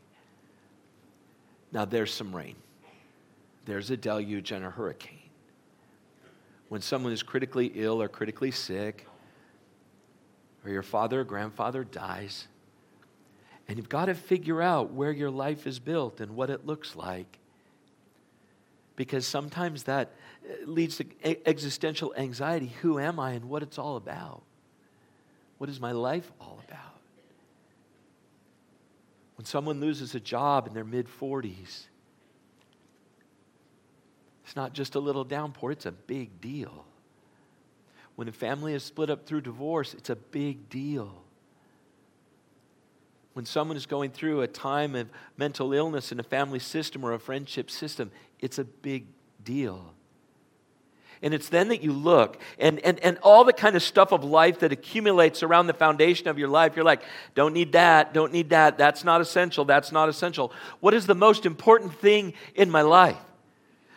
Now 1.72 1.84
there's 1.84 2.12
some 2.12 2.34
rain. 2.34 2.56
There's 3.64 3.90
a 3.90 3.96
deluge 3.96 4.52
and 4.52 4.64
a 4.64 4.70
hurricane. 4.70 5.18
When 6.68 6.80
someone 6.80 7.12
is 7.12 7.22
critically 7.22 7.72
ill 7.74 8.00
or 8.00 8.08
critically 8.08 8.50
sick, 8.50 9.06
or 10.64 10.70
your 10.70 10.82
father 10.82 11.20
or 11.20 11.24
grandfather 11.24 11.84
dies, 11.84 12.46
and 13.68 13.76
you've 13.76 13.88
got 13.88 14.06
to 14.06 14.14
figure 14.14 14.62
out 14.62 14.92
where 14.92 15.10
your 15.10 15.30
life 15.30 15.66
is 15.66 15.80
built 15.80 16.20
and 16.20 16.36
what 16.36 16.50
it 16.50 16.66
looks 16.66 16.94
like 16.94 17.38
because 18.96 19.26
sometimes 19.26 19.84
that 19.84 20.12
uh, 20.44 20.66
leads 20.66 20.96
to 20.96 21.04
existential 21.46 22.14
anxiety. 22.16 22.72
Who 22.80 22.98
am 22.98 23.20
I 23.20 23.32
and 23.32 23.44
what 23.44 23.62
it's 23.62 23.78
all 23.78 23.96
about? 23.96 24.42
What 25.58 25.70
is 25.70 25.78
my 25.80 25.92
life 25.92 26.32
all 26.40 26.60
about? 26.66 26.80
When 29.36 29.44
someone 29.44 29.80
loses 29.80 30.14
a 30.14 30.20
job 30.20 30.66
in 30.66 30.74
their 30.74 30.84
mid 30.84 31.06
40s, 31.06 31.86
it's 34.44 34.56
not 34.56 34.72
just 34.72 34.94
a 34.94 35.00
little 35.00 35.24
downpour, 35.24 35.72
it's 35.72 35.86
a 35.86 35.92
big 35.92 36.40
deal. 36.40 36.84
When 38.14 38.28
a 38.28 38.32
family 38.32 38.72
is 38.72 38.82
split 38.82 39.10
up 39.10 39.26
through 39.26 39.42
divorce, 39.42 39.92
it's 39.92 40.08
a 40.08 40.16
big 40.16 40.70
deal. 40.70 41.22
When 43.34 43.44
someone 43.44 43.76
is 43.76 43.84
going 43.84 44.12
through 44.12 44.40
a 44.40 44.46
time 44.46 44.94
of 44.94 45.10
mental 45.36 45.74
illness 45.74 46.10
in 46.10 46.18
a 46.18 46.22
family 46.22 46.58
system 46.58 47.04
or 47.04 47.12
a 47.12 47.18
friendship 47.18 47.70
system, 47.70 48.10
it's 48.40 48.58
a 48.58 48.64
big 48.64 49.06
deal. 49.42 49.92
And 51.22 51.32
it's 51.32 51.48
then 51.48 51.68
that 51.68 51.82
you 51.82 51.92
look 51.92 52.38
and, 52.58 52.78
and, 52.80 53.00
and 53.00 53.18
all 53.22 53.44
the 53.44 53.52
kind 53.52 53.74
of 53.74 53.82
stuff 53.82 54.12
of 54.12 54.22
life 54.22 54.60
that 54.60 54.70
accumulates 54.70 55.42
around 55.42 55.66
the 55.66 55.72
foundation 55.72 56.28
of 56.28 56.38
your 56.38 56.48
life, 56.48 56.76
you're 56.76 56.84
like, 56.84 57.02
don't 57.34 57.54
need 57.54 57.72
that, 57.72 58.12
don't 58.12 58.32
need 58.32 58.50
that, 58.50 58.76
that's 58.76 59.02
not 59.02 59.20
essential, 59.20 59.64
that's 59.64 59.92
not 59.92 60.08
essential. 60.08 60.52
What 60.80 60.92
is 60.92 61.06
the 61.06 61.14
most 61.14 61.46
important 61.46 61.94
thing 61.94 62.34
in 62.54 62.70
my 62.70 62.82
life? 62.82 63.16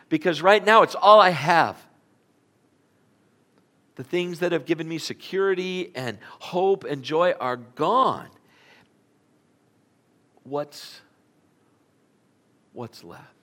Because 0.07 0.41
right 0.41 0.63
now 0.63 0.81
it's 0.81 0.95
all 0.95 1.19
I 1.19 1.31
have. 1.31 1.77
The 3.95 4.03
things 4.05 4.39
that 4.39 4.53
have 4.53 4.65
given 4.65 4.87
me 4.87 4.97
security 4.97 5.91
and 5.93 6.19
hope 6.39 6.85
and 6.85 7.03
joy 7.03 7.33
are 7.33 7.57
gone. 7.57 8.29
What's, 10.43 11.01
what's 12.71 13.03
left? 13.03 13.38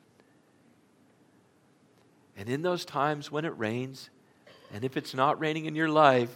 And 2.37 2.49
in 2.49 2.63
those 2.63 2.85
times 2.85 3.31
when 3.31 3.45
it 3.45 3.57
rains, 3.57 4.11
and 4.73 4.85
if 4.85 4.97
it's 4.97 5.15
not 5.15 5.41
raining 5.41 5.67
in 5.67 5.75
your 5.75 5.89
life, 5.89 6.35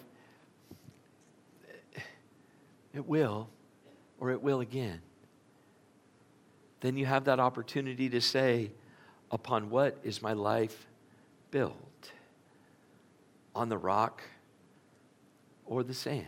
it 2.95 3.07
will, 3.07 3.49
or 4.19 4.31
it 4.31 4.43
will 4.43 4.61
again. 4.61 5.01
Then 6.81 6.97
you 6.97 7.07
have 7.07 7.25
that 7.25 7.39
opportunity 7.39 8.09
to 8.09 8.21
say, 8.21 8.71
Upon 9.33 9.71
what 9.71 9.97
is 10.03 10.21
my 10.21 10.33
life 10.33 10.87
built? 11.53 11.91
on 13.55 13.69
the 13.69 13.79
rock 13.79 14.23
or 15.67 15.83
the 15.83 15.95
sand. 15.95 16.27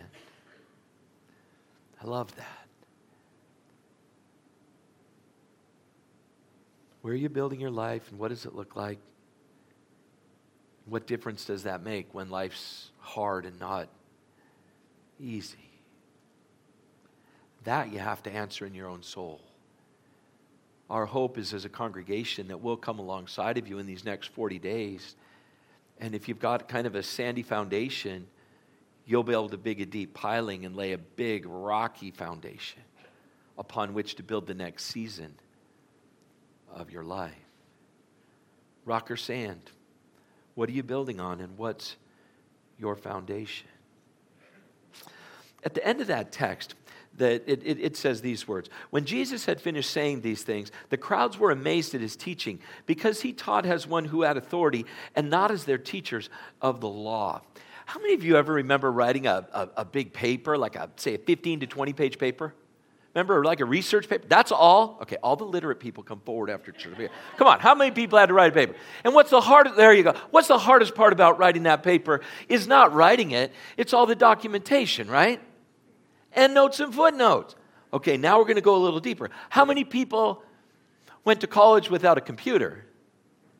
I 2.02 2.06
love 2.06 2.34
that. 2.36 2.66
Where 7.02 7.14
are 7.14 7.16
you 7.16 7.28
building 7.28 7.60
your 7.60 7.70
life 7.70 8.08
and 8.10 8.18
what 8.18 8.28
does 8.28 8.46
it 8.46 8.54
look 8.54 8.76
like? 8.76 8.98
What 10.86 11.06
difference 11.06 11.44
does 11.44 11.62
that 11.62 11.82
make 11.82 12.12
when 12.12 12.30
life's 12.30 12.90
hard 12.98 13.46
and 13.46 13.58
not 13.60 13.88
easy? 15.20 15.70
That 17.64 17.92
you 17.92 18.00
have 18.00 18.22
to 18.24 18.32
answer 18.32 18.66
in 18.66 18.74
your 18.74 18.88
own 18.88 19.02
soul. 19.02 19.40
Our 20.90 21.06
hope 21.06 21.38
is 21.38 21.54
as 21.54 21.64
a 21.64 21.68
congregation 21.68 22.48
that 22.48 22.60
we'll 22.60 22.76
come 22.76 22.98
alongside 22.98 23.56
of 23.56 23.68
you 23.68 23.78
in 23.78 23.86
these 23.86 24.04
next 24.04 24.28
40 24.28 24.58
days. 24.58 25.14
And 25.98 26.14
if 26.14 26.28
you've 26.28 26.40
got 26.40 26.68
kind 26.68 26.86
of 26.86 26.94
a 26.94 27.02
sandy 27.02 27.42
foundation, 27.42 28.26
you'll 29.06 29.22
be 29.22 29.32
able 29.32 29.48
to 29.48 29.56
dig 29.56 29.80
a 29.80 29.86
deep 29.86 30.14
piling 30.14 30.66
and 30.66 30.76
lay 30.76 30.92
a 30.92 30.98
big 30.98 31.46
rocky 31.46 32.10
foundation 32.10 32.82
upon 33.56 33.94
which 33.94 34.16
to 34.16 34.22
build 34.22 34.46
the 34.46 34.54
next 34.54 34.84
season 34.86 35.34
of 36.74 36.90
your 36.90 37.04
life. 37.04 37.32
Rock 38.84 39.10
or 39.10 39.16
sand? 39.16 39.70
What 40.54 40.68
are 40.68 40.72
you 40.72 40.82
building 40.82 41.20
on, 41.20 41.40
and 41.40 41.56
what's 41.56 41.96
your 42.78 42.96
foundation? 42.96 43.68
At 45.64 45.74
the 45.74 45.86
end 45.86 46.00
of 46.00 46.08
that 46.08 46.32
text, 46.32 46.74
that 47.18 47.42
it, 47.46 47.62
it, 47.64 47.78
it, 47.78 47.96
says 47.96 48.20
these 48.20 48.48
words 48.48 48.70
When 48.90 49.04
Jesus 49.04 49.44
had 49.44 49.60
finished 49.60 49.90
saying 49.90 50.22
these 50.22 50.42
things, 50.42 50.72
the 50.88 50.96
crowds 50.96 51.38
were 51.38 51.50
amazed 51.50 51.94
at 51.94 52.00
his 52.00 52.16
teaching 52.16 52.58
because 52.86 53.20
he 53.20 53.32
taught 53.32 53.66
as 53.66 53.86
one 53.86 54.06
who 54.06 54.22
had 54.22 54.36
authority 54.36 54.86
and 55.14 55.28
not 55.28 55.50
as 55.50 55.64
their 55.64 55.78
teachers 55.78 56.30
of 56.60 56.80
the 56.80 56.88
law. 56.88 57.42
How 57.84 58.00
many 58.00 58.14
of 58.14 58.24
you 58.24 58.36
ever 58.36 58.54
remember 58.54 58.90
writing 58.90 59.26
a, 59.26 59.46
a, 59.52 59.68
a 59.78 59.84
big 59.84 60.12
paper, 60.12 60.56
like 60.56 60.76
a, 60.76 60.88
say, 60.96 61.14
a 61.14 61.18
15 61.18 61.60
to 61.60 61.66
20 61.66 61.92
page 61.92 62.18
paper? 62.18 62.54
Remember, 63.14 63.44
like 63.44 63.60
a 63.60 63.66
research 63.66 64.08
paper? 64.08 64.24
That's 64.26 64.52
all? 64.52 64.98
Okay, 65.02 65.16
all 65.22 65.36
the 65.36 65.44
literate 65.44 65.80
people 65.80 66.02
come 66.02 66.20
forward 66.20 66.48
after 66.48 66.72
church. 66.72 67.10
Come 67.36 67.46
on, 67.46 67.60
how 67.60 67.74
many 67.74 67.90
people 67.90 68.18
had 68.18 68.26
to 68.26 68.34
write 68.34 68.52
a 68.52 68.54
paper? 68.54 68.74
And 69.04 69.14
what's 69.14 69.30
the 69.30 69.40
hardest, 69.40 69.76
there 69.76 69.92
you 69.92 70.02
go. 70.02 70.14
What's 70.30 70.48
the 70.48 70.56
hardest 70.56 70.94
part 70.94 71.12
about 71.12 71.38
writing 71.38 71.64
that 71.64 71.82
paper 71.82 72.22
is 72.48 72.66
not 72.66 72.94
writing 72.94 73.32
it, 73.32 73.52
it's 73.76 73.92
all 73.92 74.06
the 74.06 74.14
documentation, 74.14 75.10
right? 75.10 75.40
And 76.32 76.54
notes 76.54 76.80
and 76.80 76.94
footnotes. 76.94 77.54
Okay, 77.92 78.16
now 78.16 78.38
we're 78.38 78.44
going 78.44 78.56
to 78.56 78.62
go 78.62 78.76
a 78.76 78.82
little 78.82 79.00
deeper. 79.00 79.28
How 79.50 79.66
many 79.66 79.84
people 79.84 80.42
went 81.24 81.42
to 81.42 81.46
college 81.46 81.90
without 81.90 82.16
a 82.16 82.22
computer? 82.22 82.86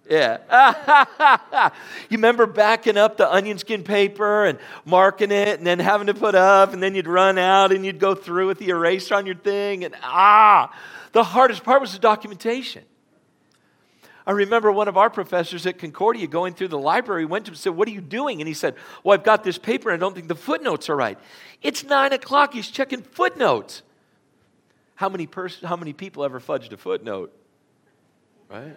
Yeah. 0.08 1.70
you 2.10 2.16
remember 2.18 2.46
backing 2.46 2.96
up 2.96 3.16
the 3.16 3.32
onion 3.32 3.58
skin 3.58 3.84
paper 3.84 4.46
and 4.46 4.58
marking 4.84 5.30
it 5.30 5.58
and 5.58 5.66
then 5.66 5.78
having 5.78 6.08
to 6.08 6.14
put 6.14 6.34
up 6.34 6.72
and 6.72 6.82
then 6.82 6.94
you'd 6.94 7.06
run 7.06 7.38
out 7.38 7.72
and 7.72 7.86
you'd 7.86 8.00
go 8.00 8.14
through 8.14 8.48
with 8.48 8.58
the 8.58 8.68
eraser 8.68 9.14
on 9.14 9.26
your 9.26 9.36
thing 9.36 9.84
and 9.84 9.94
ah, 10.02 10.74
the 11.12 11.22
hardest 11.22 11.62
part 11.62 11.80
was 11.80 11.92
the 11.92 11.98
documentation. 11.98 12.84
I 14.26 14.32
remember 14.32 14.70
one 14.70 14.86
of 14.86 14.96
our 14.96 15.10
professors 15.10 15.66
at 15.66 15.78
Concordia 15.78 16.26
going 16.26 16.54
through 16.54 16.68
the 16.68 16.78
library, 16.78 17.24
went 17.24 17.46
to 17.46 17.50
him 17.50 17.54
and 17.54 17.60
said, 17.60 17.76
What 17.76 17.88
are 17.88 17.90
you 17.90 18.00
doing? 18.00 18.40
And 18.40 18.46
he 18.46 18.54
said, 18.54 18.76
Well, 19.02 19.14
I've 19.14 19.24
got 19.24 19.42
this 19.42 19.58
paper 19.58 19.90
and 19.90 20.00
I 20.00 20.00
don't 20.00 20.14
think 20.14 20.28
the 20.28 20.36
footnotes 20.36 20.88
are 20.88 20.96
right. 20.96 21.18
It's 21.60 21.84
nine 21.84 22.12
o'clock, 22.12 22.54
he's 22.54 22.68
checking 22.68 23.02
footnotes. 23.02 23.82
How 24.94 25.08
many, 25.08 25.26
pers- 25.26 25.62
how 25.62 25.76
many 25.76 25.92
people 25.92 26.24
ever 26.24 26.38
fudged 26.38 26.72
a 26.72 26.76
footnote? 26.76 27.34
Right? 28.48 28.76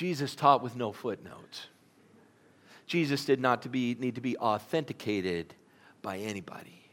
Jesus 0.00 0.34
taught 0.34 0.62
with 0.62 0.76
no 0.76 0.92
footnotes. 0.92 1.66
Jesus 2.86 3.26
did 3.26 3.38
not 3.38 3.60
to 3.64 3.68
be, 3.68 3.94
need 4.00 4.14
to 4.14 4.22
be 4.22 4.34
authenticated 4.38 5.52
by 6.00 6.16
anybody. 6.16 6.88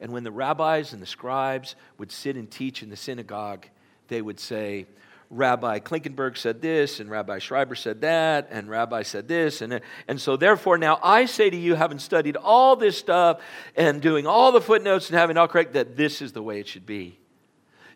And 0.00 0.10
when 0.10 0.24
the 0.24 0.32
rabbis 0.32 0.94
and 0.94 1.02
the 1.02 1.06
scribes 1.06 1.76
would 1.98 2.10
sit 2.10 2.36
and 2.36 2.50
teach 2.50 2.82
in 2.82 2.88
the 2.88 2.96
synagogue, 2.96 3.66
they 4.08 4.22
would 4.22 4.40
say, 4.40 4.86
Rabbi 5.28 5.80
Klinkenberg 5.80 6.38
said 6.38 6.62
this, 6.62 6.98
and 6.98 7.10
Rabbi 7.10 7.40
Schreiber 7.40 7.74
said 7.74 8.00
that, 8.00 8.48
and 8.50 8.70
Rabbi 8.70 9.02
said 9.02 9.28
this. 9.28 9.60
And, 9.60 9.82
and 10.08 10.18
so, 10.18 10.38
therefore, 10.38 10.78
now 10.78 10.98
I 11.02 11.26
say 11.26 11.50
to 11.50 11.56
you, 11.58 11.74
having 11.74 11.98
studied 11.98 12.38
all 12.38 12.74
this 12.74 12.96
stuff 12.96 13.42
and 13.76 14.00
doing 14.00 14.26
all 14.26 14.50
the 14.50 14.62
footnotes 14.62 15.10
and 15.10 15.18
having 15.18 15.36
all 15.36 15.46
correct, 15.46 15.74
that 15.74 15.94
this 15.98 16.22
is 16.22 16.32
the 16.32 16.42
way 16.42 16.58
it 16.58 16.68
should 16.68 16.86
be. 16.86 17.18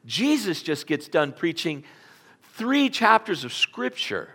Jesus 0.04 0.62
just 0.62 0.86
gets 0.86 1.08
done 1.08 1.32
preaching 1.32 1.84
three 2.58 2.90
chapters 2.90 3.44
of 3.44 3.52
Scripture 3.52 4.30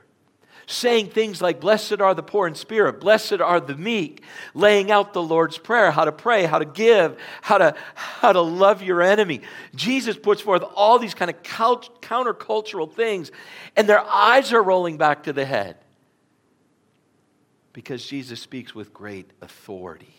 saying 0.65 1.10
things 1.10 1.42
like, 1.42 1.60
Blessed 1.60 2.00
are 2.00 2.13
the 2.13 2.24
poor 2.24 2.48
in 2.48 2.56
spirit, 2.56 3.01
blessed 3.01 3.42
are 3.42 3.60
the 3.60 3.75
meek, 3.75 4.24
laying 4.53 4.92
out 4.92 5.13
the 5.13 5.22
Lord's 5.22 5.58
Prayer, 5.58 5.92
how 5.92 6.06
to 6.06 6.12
pray, 6.12 6.46
how 6.46 6.60
to 6.60 6.65
give, 6.65 7.18
how 7.42 7.58
to, 7.58 7.75
how 7.96 8.32
to 8.32 8.42
love 8.42 8.82
your 8.82 9.01
enemy. 9.01 9.42
Jesus 9.75 10.18
puts 10.18 10.42
forth 10.42 10.63
all 10.75 11.00
these 11.00 11.13
kind 11.13 11.30
of 11.30 11.44
countercultural 11.44 12.92
things, 12.92 13.32
and 13.75 13.88
their 13.88 14.01
eyes 14.01 14.53
are 14.53 14.63
rolling 14.63 14.98
back 14.98 15.24
to 15.24 15.34
the 15.34 15.46
head 15.46 15.77
because 17.74 18.06
Jesus 18.06 18.39
speaks 18.39 18.74
with 18.74 18.94
great 18.94 19.30
authority. 19.42 20.15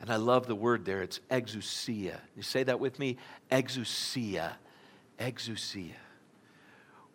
And 0.00 0.10
I 0.10 0.16
love 0.16 0.46
the 0.46 0.56
word 0.56 0.84
there, 0.84 1.02
it's 1.02 1.20
exousia. 1.30 2.18
You 2.36 2.42
say 2.42 2.64
that 2.64 2.80
with 2.80 2.98
me? 2.98 3.16
Exousia. 3.50 4.54
Exousia 5.18 5.94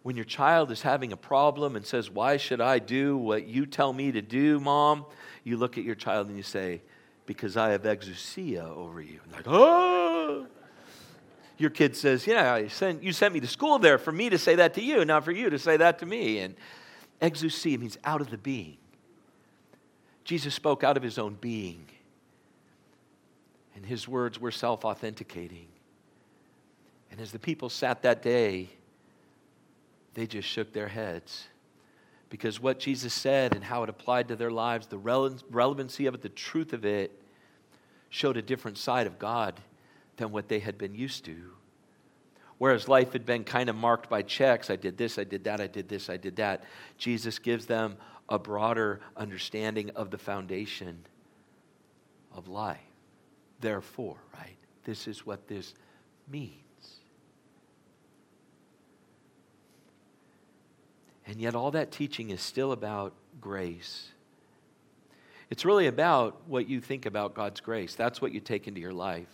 when 0.04 0.16
your 0.16 0.26
child 0.26 0.72
is 0.72 0.82
having 0.82 1.12
a 1.12 1.18
problem 1.18 1.76
and 1.76 1.86
says, 1.86 2.10
Why 2.10 2.38
should 2.38 2.62
I 2.62 2.80
do 2.80 3.18
what 3.18 3.48
you 3.48 3.66
tell 3.66 3.92
me 3.92 4.12
to 4.12 4.22
do, 4.22 4.60
mom? 4.60 5.06
You 5.44 5.58
look 5.58 5.78
at 5.78 5.84
your 5.84 5.96
child 5.96 6.28
and 6.28 6.38
you 6.38 6.44
say, 6.44 6.82
Because 7.26 7.58
I 7.58 7.72
have 7.72 7.84
exousia 7.84 8.64
over 8.64 9.02
you. 9.02 9.20
And 9.24 9.32
like, 9.34 9.48
oh. 9.48 10.48
Your 11.58 11.70
kid 11.70 11.96
says, 11.96 12.26
Yeah, 12.26 12.54
I 12.54 12.68
sent, 12.68 13.04
you 13.04 13.12
sent 13.12 13.34
me 13.34 13.42
to 13.42 13.48
school 13.48 13.80
there 13.80 13.98
for 13.98 14.12
me 14.12 14.30
to 14.30 14.38
say 14.38 14.56
that 14.56 14.74
to 14.76 14.82
you, 14.82 15.04
not 15.04 15.26
for 15.26 15.32
you 15.32 15.50
to 15.50 15.60
say 15.60 15.76
that 15.78 16.00
to 16.00 16.06
me. 16.06 16.40
And 16.40 16.56
exousia 17.22 17.78
means 17.78 17.98
out 18.06 18.22
of 18.22 18.30
the 18.30 18.38
being. 18.38 18.78
Jesus 20.24 20.54
spoke 20.54 20.84
out 20.84 20.96
of 20.96 21.04
his 21.04 21.18
own 21.18 21.36
being. 21.42 21.86
And 23.76 23.86
his 23.86 24.08
words 24.08 24.40
were 24.40 24.52
self 24.52 24.86
authenticating. 24.86 25.68
And 27.12 27.20
as 27.20 27.32
the 27.32 27.40
people 27.40 27.70
sat 27.70 28.04
that 28.04 28.22
day, 28.22 28.70
they 30.14 30.28
just 30.28 30.48
shook 30.48 30.74
their 30.74 30.88
heads. 30.88 31.48
Because 32.30 32.60
what 32.60 32.80
Jesus 32.80 33.14
said 33.14 33.56
and 33.56 33.64
how 33.64 33.84
it 33.84 33.90
applied 33.90 34.28
to 34.28 34.36
their 34.36 34.52
lives, 34.52 34.88
the 34.88 34.98
relevancy 34.98 36.06
of 36.06 36.14
it, 36.14 36.22
the 36.22 36.30
truth 36.30 36.74
of 36.74 36.86
it, 36.86 37.12
showed 38.10 38.38
a 38.38 38.42
different 38.42 38.78
side 38.78 39.08
of 39.08 39.20
God 39.20 39.60
than 40.18 40.32
what 40.32 40.48
they 40.48 40.60
had 40.60 40.78
been 40.78 40.94
used 40.94 41.26
to. 41.26 41.36
Whereas 42.58 42.88
life 42.88 43.14
had 43.14 43.26
been 43.26 43.46
kind 43.46 43.70
of 43.70 43.76
marked 43.76 44.10
by 44.10 44.22
checks 44.22 44.70
I 44.70 44.76
did 44.76 44.98
this, 44.98 45.18
I 45.18 45.24
did 45.24 45.46
that, 45.46 45.62
I 45.62 45.68
did 45.68 45.88
this, 45.88 46.10
I 46.10 46.18
did 46.18 46.36
that. 46.36 46.64
Jesus 46.98 47.40
gives 47.40 47.66
them 47.66 47.96
a 48.28 48.38
broader 48.38 49.00
understanding 49.16 49.92
of 49.96 50.12
the 50.12 50.18
foundation 50.18 51.06
of 52.36 52.48
life. 52.48 52.78
Therefore, 53.60 54.18
right? 54.36 54.58
This 54.84 55.08
is 55.08 55.26
what 55.26 55.48
this 55.48 55.74
means. 56.30 56.69
And 61.30 61.40
yet, 61.40 61.54
all 61.54 61.70
that 61.72 61.92
teaching 61.92 62.32
is 62.32 62.42
still 62.42 62.72
about 62.72 63.14
grace. 63.40 64.08
It's 65.52 65.64
really 65.64 65.86
about 65.86 66.42
what 66.48 66.68
you 66.68 66.82
think 66.82 67.06
about 67.06 67.36
God's 67.36 67.62
grace. 67.62 67.94
That's 67.94 68.20
what 68.20 68.32
you 68.32 68.40
take 68.40 68.68
into 68.68 68.82
your 68.82 68.94
life. 68.94 69.28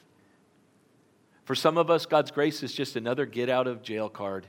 For 1.46 1.56
some 1.56 1.78
of 1.78 1.90
us, 1.90 2.06
God's 2.06 2.32
grace 2.32 2.64
is 2.64 2.74
just 2.74 2.98
another 2.98 3.25
get 3.25 3.50
out 3.50 3.66
of 3.66 3.82
jail 3.82 4.10
card. 4.10 4.46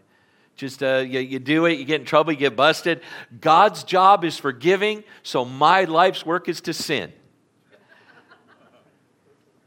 Just 0.56 0.82
uh, 0.82 1.04
you, 1.06 1.20
you 1.20 1.38
do 1.38 1.66
it, 1.66 1.78
you 1.78 1.84
get 1.84 2.00
in 2.00 2.06
trouble, 2.06 2.32
you 2.32 2.38
get 2.38 2.56
busted. 2.56 3.00
God's 3.40 3.84
job 3.84 4.24
is 4.24 4.36
forgiving, 4.36 5.04
so 5.22 5.44
my 5.44 5.84
life's 5.84 6.26
work 6.26 6.48
is 6.48 6.60
to 6.62 6.72
sin. 6.72 7.12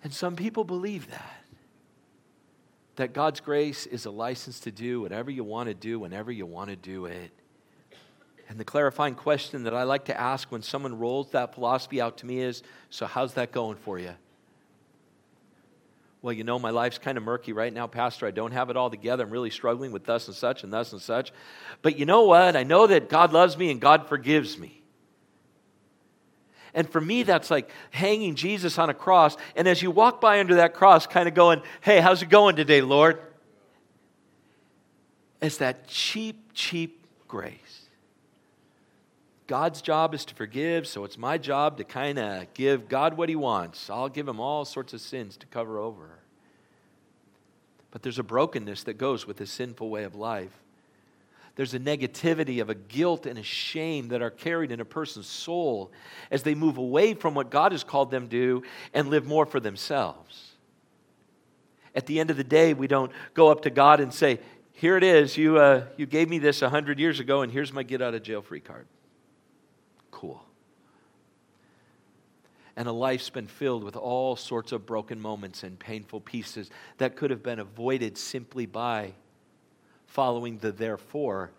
and 0.03 0.11
some 0.11 0.35
people 0.35 0.65
believe 0.65 1.09
that. 1.11 1.43
That 2.97 3.13
God's 3.13 3.39
grace 3.39 3.85
is 3.85 4.05
a 4.05 4.11
license 4.11 4.59
to 4.61 4.71
do 4.71 4.99
whatever 4.99 5.31
you 5.31 5.45
want 5.45 5.69
to 5.69 5.73
do 5.73 5.97
whenever 5.97 6.29
you 6.29 6.45
want 6.45 6.71
to 6.71 6.75
do 6.75 7.05
it. 7.05 7.31
And 8.49 8.57
the 8.57 8.65
clarifying 8.65 9.13
question 9.13 9.63
that 9.63 9.75
I 9.75 9.83
like 9.83 10.05
to 10.05 10.19
ask 10.19 10.51
when 10.51 10.63
someone 10.63 10.97
rolls 10.97 11.29
that 11.31 11.53
philosophy 11.53 12.01
out 12.01 12.17
to 12.17 12.25
me 12.25 12.39
is 12.39 12.63
So, 12.89 13.05
how's 13.05 13.35
that 13.35 13.51
going 13.51 13.77
for 13.77 13.99
you? 13.99 14.15
Well, 16.21 16.33
you 16.33 16.43
know, 16.43 16.59
my 16.59 16.71
life's 16.71 16.97
kind 16.97 17.17
of 17.17 17.23
murky 17.23 17.53
right 17.53 17.71
now, 17.71 17.87
Pastor. 17.87 18.25
I 18.25 18.31
don't 18.31 18.51
have 18.51 18.69
it 18.69 18.75
all 18.75 18.89
together. 18.89 19.23
I'm 19.23 19.29
really 19.29 19.51
struggling 19.51 19.91
with 19.91 20.03
thus 20.03 20.27
and 20.27 20.35
such 20.35 20.63
and 20.63 20.73
thus 20.73 20.91
and 20.91 21.01
such. 21.01 21.31
But 21.81 21.97
you 21.97 22.05
know 22.05 22.23
what? 22.23 22.57
I 22.57 22.63
know 22.63 22.87
that 22.87 23.07
God 23.07 23.31
loves 23.31 23.55
me 23.55 23.71
and 23.71 23.79
God 23.79 24.09
forgives 24.09 24.57
me. 24.57 24.81
And 26.73 26.89
for 26.89 26.99
me, 26.99 27.23
that's 27.23 27.49
like 27.49 27.69
hanging 27.91 28.35
Jesus 28.35 28.77
on 28.77 28.89
a 28.89 28.93
cross. 28.93 29.37
And 29.55 29.67
as 29.67 29.81
you 29.81 29.91
walk 29.91 30.19
by 30.19 30.39
under 30.39 30.55
that 30.55 30.73
cross, 30.73 31.07
kind 31.07 31.29
of 31.29 31.35
going, 31.35 31.61
Hey, 31.81 32.01
how's 32.01 32.21
it 32.21 32.29
going 32.29 32.55
today, 32.55 32.81
Lord? 32.81 33.21
It's 35.41 35.57
that 35.57 35.87
cheap, 35.87 36.51
cheap 36.53 37.05
grace 37.27 37.68
God's 39.49 39.81
job 39.81 40.13
is 40.13 40.25
to 40.25 40.35
forgive, 40.35 40.85
so 40.85 41.05
it's 41.05 41.17
my 41.17 41.39
job 41.39 41.77
to 41.77 41.83
kind 41.83 42.19
of 42.19 42.53
give 42.53 42.87
God 42.87 43.17
what 43.17 43.29
He 43.29 43.35
wants. 43.35 43.89
I'll 43.89 44.07
give 44.07 44.27
Him 44.27 44.39
all 44.39 44.63
sorts 44.63 44.93
of 44.93 45.01
sins 45.01 45.37
to 45.37 45.47
cover 45.47 45.79
over. 45.79 46.19
But 47.89 48.03
there's 48.03 48.19
a 48.19 48.23
brokenness 48.23 48.83
that 48.83 48.99
goes 48.99 49.25
with 49.25 49.37
this 49.37 49.49
sinful 49.49 49.89
way 49.89 50.03
of 50.03 50.13
life. 50.13 50.51
There's 51.55 51.73
a 51.73 51.79
negativity 51.79 52.61
of 52.61 52.69
a 52.69 52.75
guilt 52.75 53.25
and 53.25 53.39
a 53.39 53.43
shame 53.43 54.09
that 54.09 54.21
are 54.21 54.29
carried 54.29 54.71
in 54.71 54.81
a 54.81 54.85
person's 54.85 55.25
soul 55.25 55.91
as 56.29 56.43
they 56.43 56.53
move 56.53 56.77
away 56.77 57.15
from 57.15 57.33
what 57.33 57.49
God 57.49 57.71
has 57.71 57.83
called 57.83 58.11
them 58.11 58.25
to 58.25 58.29
do 58.29 58.63
and 58.93 59.09
live 59.09 59.25
more 59.25 59.47
for 59.47 59.59
themselves. 59.59 60.51
At 61.95 62.05
the 62.05 62.19
end 62.19 62.29
of 62.29 62.37
the 62.37 62.43
day, 62.43 62.75
we 62.75 62.85
don't 62.85 63.11
go 63.33 63.49
up 63.49 63.63
to 63.63 63.71
God 63.71 63.99
and 63.99 64.13
say, 64.13 64.41
Here 64.73 64.95
it 64.95 65.03
is, 65.03 65.37
you, 65.37 65.57
uh, 65.57 65.85
you 65.97 66.05
gave 66.05 66.29
me 66.29 66.37
this 66.37 66.61
100 66.61 66.99
years 66.99 67.19
ago, 67.19 67.41
and 67.41 67.51
here's 67.51 67.73
my 67.73 67.81
get 67.81 67.99
out 67.99 68.13
of 68.13 68.21
jail 68.21 68.43
free 68.43 68.59
card. 68.59 68.85
Cool. 70.11 70.43
And 72.75 72.87
a 72.87 72.91
life's 72.93 73.29
been 73.29 73.47
filled 73.47 73.83
with 73.83 73.95
all 73.95 74.35
sorts 74.35 74.71
of 74.71 74.85
broken 74.85 75.19
moments 75.19 75.63
and 75.63 75.77
painful 75.77 76.21
pieces 76.21 76.69
that 76.97 77.15
could 77.15 77.29
have 77.29 77.43
been 77.43 77.59
avoided 77.59 78.17
simply 78.17 78.65
by 78.65 79.13
following 80.07 80.57
the 80.59 80.71
therefore 80.71 81.51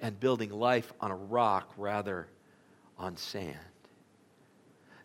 and 0.00 0.20
building 0.20 0.50
life 0.50 0.92
on 1.00 1.10
a 1.10 1.16
rock 1.16 1.72
rather 1.76 2.28
on 2.96 3.16
sand. 3.16 3.56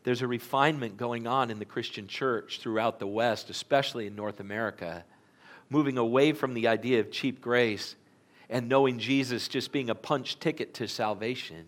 There's 0.03 0.22
a 0.22 0.27
refinement 0.27 0.98
going 0.98 1.27
on 1.27 1.50
in 1.50 1.60
the 1.60 1.65
Christian 1.65 2.07
church 2.07 2.60
throughout 2.60 3.00
the 3.00 3.07
West, 3.07 3.50
especially 3.50 4.05
in 4.05 4.15
North 4.15 4.39
America, 4.39 5.05
moving 5.69 5.98
away 5.98 6.33
from 6.33 6.53
the 6.53 6.67
idea 6.67 7.00
of 7.00 7.10
cheap 7.10 7.41
grace 7.41 7.95
and 8.50 8.67
knowing 8.67 9.00
Jesus 9.00 9.48
just 9.48 9.72
being 9.72 9.89
a 9.89 9.95
punch 9.95 10.39
ticket 10.39 10.74
to 10.75 10.88
salvation, 10.88 11.65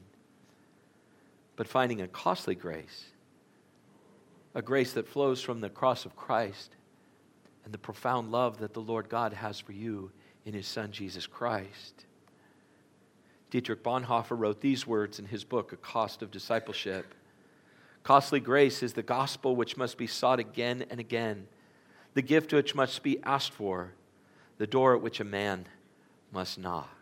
but 1.55 1.67
finding 1.67 2.01
a 2.01 2.07
costly 2.07 2.55
grace, 2.55 3.05
a 4.53 4.61
grace 4.61 4.93
that 4.93 5.07
flows 5.07 5.41
from 5.41 5.61
the 5.61 5.69
cross 5.69 6.05
of 6.05 6.15
Christ 6.15 6.75
and 7.63 7.73
the 7.73 7.77
profound 7.77 8.31
love 8.31 8.59
that 8.59 8.73
the 8.73 8.81
Lord 8.81 9.09
God 9.09 9.33
has 9.33 9.59
for 9.59 9.71
you 9.71 10.11
in 10.45 10.53
his 10.53 10.67
Son, 10.67 10.91
Jesus 10.91 11.27
Christ. 11.27 12.05
Dietrich 13.49 13.83
Bonhoeffer 13.83 14.37
wrote 14.37 14.61
these 14.61 14.85
words 14.85 15.19
in 15.19 15.25
his 15.25 15.43
book, 15.43 15.71
A 15.71 15.77
Cost 15.77 16.21
of 16.21 16.31
Discipleship. 16.31 17.13
Costly 18.03 18.39
grace 18.39 18.83
is 18.83 18.93
the 18.93 19.03
gospel 19.03 19.55
which 19.55 19.77
must 19.77 19.97
be 19.97 20.07
sought 20.07 20.39
again 20.39 20.85
and 20.89 20.99
again, 20.99 21.47
the 22.13 22.21
gift 22.21 22.53
which 22.53 22.75
must 22.75 23.01
be 23.01 23.21
asked 23.23 23.51
for, 23.51 23.93
the 24.57 24.67
door 24.67 24.95
at 24.95 25.01
which 25.01 25.19
a 25.19 25.25
man 25.25 25.65
must 26.31 26.59
knock. 26.59 26.94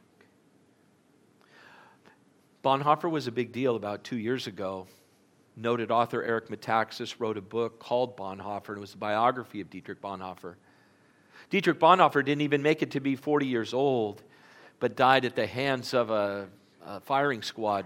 Bonhoeffer 2.63 3.11
was 3.11 3.27
a 3.27 3.31
big 3.31 3.51
deal 3.51 3.75
about 3.75 4.05
two 4.05 4.17
years 4.17 4.47
ago. 4.47 4.87
Noted 5.57 5.91
author 5.91 6.23
Eric 6.23 6.47
Metaxas 6.47 7.15
wrote 7.19 7.37
a 7.37 7.41
book 7.41 7.77
called 7.77 8.15
Bonhoeffer, 8.15 8.69
and 8.69 8.77
it 8.77 8.81
was 8.81 8.93
a 8.93 8.97
biography 8.97 9.59
of 9.59 9.69
Dietrich 9.69 10.01
Bonhoeffer. 10.01 10.55
Dietrich 11.49 11.77
Bonhoeffer 11.77 12.23
didn't 12.23 12.41
even 12.41 12.61
make 12.63 12.81
it 12.81 12.91
to 12.91 13.01
be 13.01 13.17
40 13.17 13.47
years 13.47 13.73
old, 13.73 14.23
but 14.79 14.95
died 14.95 15.25
at 15.25 15.35
the 15.35 15.45
hands 15.45 15.93
of 15.93 16.09
a, 16.09 16.47
a 16.85 17.01
firing 17.01 17.41
squad 17.41 17.85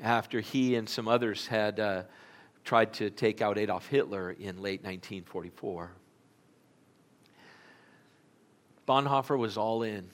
after 0.00 0.40
he 0.40 0.76
and 0.76 0.88
some 0.88 1.08
others 1.08 1.46
had 1.46 1.78
uh, 1.78 2.02
tried 2.64 2.94
to 2.94 3.10
take 3.10 3.42
out 3.42 3.58
Adolf 3.58 3.86
Hitler 3.86 4.30
in 4.30 4.62
late 4.62 4.82
1944. 4.82 5.90
Bonhoeffer 8.88 9.36
was 9.36 9.58
all 9.58 9.82
in. 9.82 10.08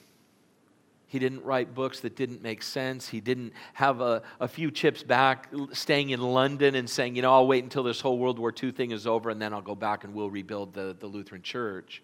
He 1.13 1.19
didn't 1.19 1.43
write 1.43 1.75
books 1.75 1.99
that 1.99 2.15
didn't 2.15 2.41
make 2.41 2.63
sense. 2.63 3.07
He 3.07 3.21
didn't 3.21 3.53
have 3.73 4.01
a, 4.01 4.23
a 4.39 4.47
few 4.47 4.71
chips 4.71 5.03
back, 5.03 5.47
staying 5.71 6.09
in 6.09 6.19
London 6.19 6.73
and 6.73 6.89
saying, 6.89 7.15
you 7.15 7.21
know, 7.21 7.31
I'll 7.31 7.45
wait 7.45 7.63
until 7.63 7.83
this 7.83 8.01
whole 8.01 8.17
World 8.17 8.39
War 8.39 8.51
II 8.51 8.71
thing 8.71 8.89
is 8.89 9.05
over 9.05 9.29
and 9.29 9.39
then 9.39 9.53
I'll 9.53 9.61
go 9.61 9.75
back 9.75 10.05
and 10.05 10.15
we'll 10.15 10.31
rebuild 10.31 10.73
the, 10.73 10.97
the 10.99 11.05
Lutheran 11.05 11.43
church. 11.43 12.01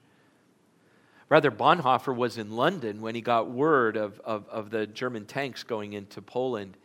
Rather, 1.27 1.49
Bonhoeffer 1.49 2.15
was 2.15 2.37
in 2.37 2.51
London 2.51 3.01
when 3.01 3.15
he 3.15 3.21
got 3.21 3.49
word 3.49 3.97
of, 3.97 4.19
of, 4.19 4.47
of, 4.47 4.69
the 4.69 4.85
German 4.85 5.25
tanks 5.25 5.63
going 5.63 5.93
into 5.93 6.21
Poland. 6.21 6.77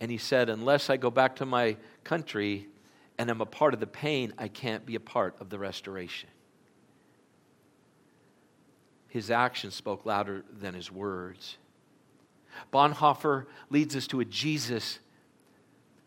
And 0.00 0.10
he 0.10 0.18
said, 0.18 0.48
Unless 0.48 0.90
I 0.90 0.96
go 0.96 1.08
back 1.08 1.36
to 1.36 1.46
my 1.46 1.76
country 2.02 2.66
and 3.16 3.30
I'm 3.30 3.40
a 3.40 3.46
part 3.46 3.74
of 3.74 3.78
the 3.78 3.86
pain, 3.86 4.32
I 4.38 4.48
can't 4.48 4.84
be 4.84 4.96
a 4.96 5.00
part 5.00 5.36
of 5.38 5.50
the 5.50 5.58
restoration. 5.60 6.30
His 9.08 9.30
actions 9.30 9.74
spoke 9.74 10.04
louder 10.04 10.44
than 10.60 10.74
his 10.74 10.92
words. 10.92 11.56
Bonhoeffer 12.72 13.46
leads 13.70 13.96
us 13.96 14.06
to 14.08 14.20
a 14.20 14.24
Jesus 14.24 14.98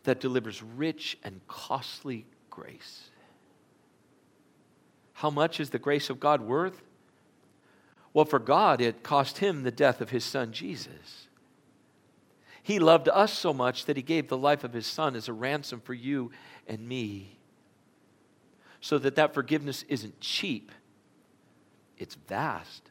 that 0.04 0.20
delivers 0.20 0.62
rich 0.62 1.18
and 1.22 1.40
costly 1.46 2.26
grace. 2.50 3.10
How 5.14 5.30
much 5.30 5.60
is 5.60 5.70
the 5.70 5.78
grace 5.78 6.10
of 6.10 6.20
God 6.20 6.40
worth? 6.40 6.82
Well, 8.12 8.24
for 8.24 8.38
God, 8.38 8.80
it 8.80 9.02
cost 9.02 9.38
him 9.38 9.62
the 9.62 9.70
death 9.70 10.00
of 10.00 10.10
his 10.10 10.24
son 10.24 10.52
Jesus. 10.52 11.28
He 12.62 12.78
loved 12.78 13.08
us 13.08 13.32
so 13.32 13.52
much 13.52 13.86
that 13.86 13.96
he 13.96 14.02
gave 14.02 14.28
the 14.28 14.36
life 14.36 14.62
of 14.62 14.72
his 14.72 14.86
son 14.86 15.16
as 15.16 15.28
a 15.28 15.32
ransom 15.32 15.80
for 15.80 15.94
you 15.94 16.30
and 16.68 16.86
me. 16.86 17.38
So 18.80 18.98
that 18.98 19.16
that 19.16 19.34
forgiveness 19.34 19.84
isn't 19.88 20.20
cheap, 20.20 20.70
it's 21.98 22.14
vast, 22.14 22.90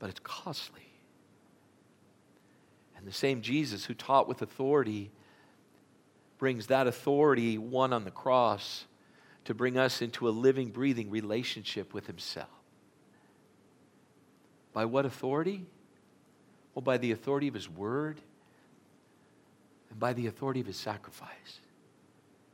but 0.00 0.10
it's 0.10 0.20
costly. 0.24 0.88
And 2.96 3.06
the 3.06 3.12
same 3.12 3.40
Jesus 3.40 3.84
who 3.84 3.94
taught 3.94 4.26
with 4.26 4.42
authority 4.42 5.12
brings 6.38 6.66
that 6.66 6.88
authority, 6.88 7.56
won 7.56 7.92
on 7.92 8.04
the 8.04 8.10
cross, 8.10 8.86
to 9.44 9.54
bring 9.54 9.78
us 9.78 10.02
into 10.02 10.28
a 10.28 10.30
living, 10.30 10.70
breathing 10.70 11.10
relationship 11.10 11.94
with 11.94 12.06
himself. 12.06 12.48
By 14.72 14.84
what 14.86 15.06
authority? 15.06 15.66
Well, 16.74 16.82
by 16.82 16.98
the 16.98 17.12
authority 17.12 17.48
of 17.48 17.54
His 17.54 17.68
Word 17.68 18.20
and 19.90 19.98
by 19.98 20.12
the 20.12 20.28
authority 20.28 20.60
of 20.60 20.66
His 20.66 20.76
sacrifice. 20.76 21.60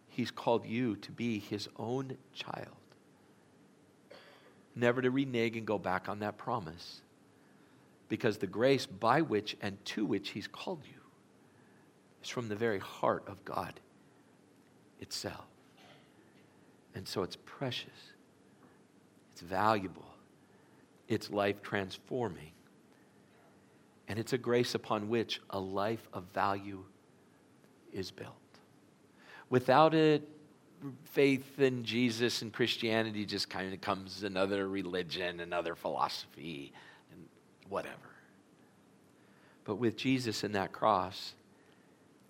He's 0.09 0.31
called 0.31 0.65
you 0.65 0.97
to 0.97 1.13
be 1.13 1.39
His 1.39 1.69
own 1.77 2.17
child. 2.33 2.67
Never 4.75 5.03
to 5.03 5.11
renege 5.11 5.57
and 5.57 5.67
go 5.67 5.79
back 5.79 6.09
on 6.09 6.21
that 6.21 6.39
promise. 6.39 7.03
Because 8.09 8.38
the 8.38 8.47
grace 8.47 8.87
by 8.87 9.23
which 9.23 9.57
and 9.61 9.83
to 9.87 10.05
which 10.05 10.31
He's 10.31 10.47
called 10.47 10.83
you 10.85 11.01
is 12.23 12.29
from 12.29 12.49
the 12.49 12.57
very 12.57 12.79
heart 12.79 13.25
of 13.27 13.45
God 13.45 13.81
itself. 15.01 15.47
And 16.95 17.07
so 17.07 17.23
it's 17.23 17.37
precious, 17.45 18.12
it's 19.33 19.42
valuable 19.42 20.07
it's 21.09 21.31
life 21.31 21.62
transforming. 21.62 22.53
And 24.09 24.19
it's 24.19 24.33
a 24.33 24.38
grace 24.38 24.75
upon 24.75 25.09
which 25.09 25.40
a 25.51 25.59
life 25.59 26.09
of 26.12 26.25
value 26.33 26.85
is 27.92 28.11
built. 28.11 28.33
Without 29.51 29.95
it, 29.95 30.29
faith 31.05 31.59
in 31.59 31.85
Jesus 31.85 32.42
and 32.42 32.53
Christianity 32.53 33.25
just 33.25 33.49
kind 33.49 33.66
of 33.66 33.73
becomes 33.73 34.23
another 34.23 34.69
religion, 34.69 35.40
another 35.40 35.75
philosophy, 35.75 36.73
whatever. 37.68 37.94
But 39.64 39.76
with 39.76 39.96
Jesus 39.96 40.44
and 40.44 40.55
that 40.55 40.72
cross, 40.72 41.35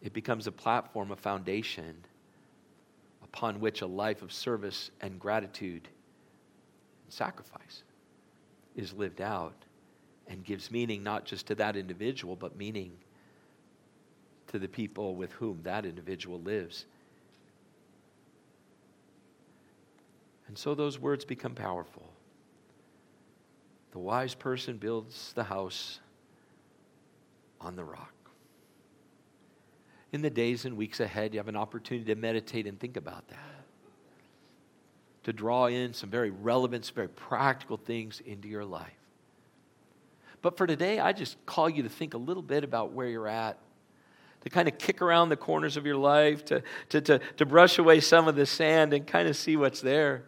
it 0.03 0.12
becomes 0.12 0.46
a 0.46 0.53
platform, 0.53 1.11
a 1.11 1.16
foundation 1.16 1.96
upon 3.22 3.61
which 3.61 3.83
a 3.83 3.87
life 3.87 4.22
of 4.22 4.33
service 4.33 4.90
and 5.01 5.18
gratitude 5.20 5.88
and 7.05 7.12
sacrifice 7.12 7.83
is 8.75 8.92
lived 8.92 9.20
out 9.20 9.55
and 10.29 10.44
gives 10.44 10.70
meaning 10.70 11.03
not 11.03 11.25
just 11.25 11.46
to 11.46 11.55
that 11.55 11.77
individual, 11.77 12.37
but 12.37 12.57
meaning 12.57 12.92
to 14.49 14.59
the 14.59 14.68
people 14.68 15.14
with 15.14 15.33
whom 15.33 15.61
that 15.62 15.85
individual 15.85 16.40
lives. 16.40 16.87
And 20.49 20.57
so 20.57 20.75
those 20.75 20.99
words 20.99 21.25
become 21.25 21.55
powerful. 21.55 22.05
The 23.97 24.01
wise 24.01 24.35
person 24.35 24.77
builds 24.77 25.33
the 25.33 25.45
house 25.45 26.01
on 27.63 27.77
the 27.77 27.83
rock. 27.83 28.13
In 30.13 30.21
the 30.21 30.29
days 30.29 30.67
and 30.67 30.77
weeks 30.77 31.01
ahead, 31.01 31.33
you 31.33 31.41
have 31.41 31.49
an 31.49 31.57
opportunity 31.57 32.05
to 32.13 32.21
meditate 32.21 32.67
and 32.67 32.79
think 32.79 32.99
about 32.99 33.27
that 33.29 33.39
to 35.23 35.33
draw 35.33 35.69
in 35.69 35.95
some 35.95 36.11
very 36.11 36.29
relevant, 36.29 36.85
some 36.85 36.95
very 36.95 37.09
practical 37.09 37.79
things 37.79 38.21
into 38.27 38.49
your 38.49 38.67
life. 38.67 38.93
But 40.43 40.59
for 40.59 40.67
today, 40.67 41.01
I 41.01 41.15
just 41.15 41.39
call 41.47 41.71
you 41.71 41.83
to 41.83 41.89
think 41.89 42.13
a 42.13 42.19
little 42.19 42.43
bit 42.43 42.65
about 42.65 42.93
where 42.93 43.09
you're 43.09 43.27
at, 43.27 43.57
to 44.43 44.51
kind 44.51 44.69
of 44.69 44.77
kick 44.77 45.01
around 45.01 45.31
the 45.31 45.39
corners 45.39 45.79
of 45.79 45.87
your 45.87 45.97
life, 45.97 46.45
to, 46.45 46.63
to, 46.91 47.01
to, 47.01 47.21
to 47.39 47.47
brush 47.47 47.79
away 47.79 48.01
some 48.01 48.29
of 48.29 48.37
the 48.37 48.45
sand 48.45 48.93
and 48.93 49.07
kind 49.07 49.27
of 49.27 49.39
see 49.39 49.57
what's 49.57 49.81
there 49.81 50.25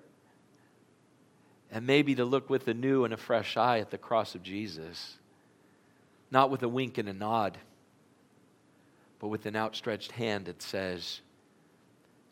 and 1.71 1.87
maybe 1.87 2.15
to 2.15 2.25
look 2.25 2.49
with 2.49 2.67
a 2.69 2.75
new 2.75 3.05
and 3.05 3.13
a 3.13 3.19
fresh 3.19 3.57
eye 3.57 3.79
at 3.79 3.91
the 3.91 3.99
cross 3.99 4.35
of 4.35 4.43
Jesus, 4.43 5.17
not 6.31 6.51
with 6.51 6.63
a 6.63 6.69
wink 6.69 6.99
and 6.99 7.09
a 7.09 7.13
nod, 7.13 7.59
but 9.19 9.29
with 9.29 9.47
an 9.47 9.57
outstretched 9.57 10.13
hand 10.13 10.47
that 10.47 10.63
says, 10.63 11.21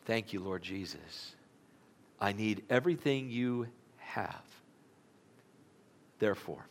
Thank 0.05 0.31
you, 0.31 0.39
Lord 0.39 0.63
Jesus. 0.63 1.35
I 2.19 2.31
need 2.31 2.63
everything 2.69 3.29
you 3.29 3.67
have. 3.97 4.41
Therefore, 6.19 6.65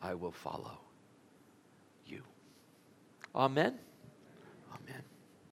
I 0.00 0.14
will 0.14 0.32
follow 0.32 0.78
you. 2.06 2.22
Amen. 3.34 3.78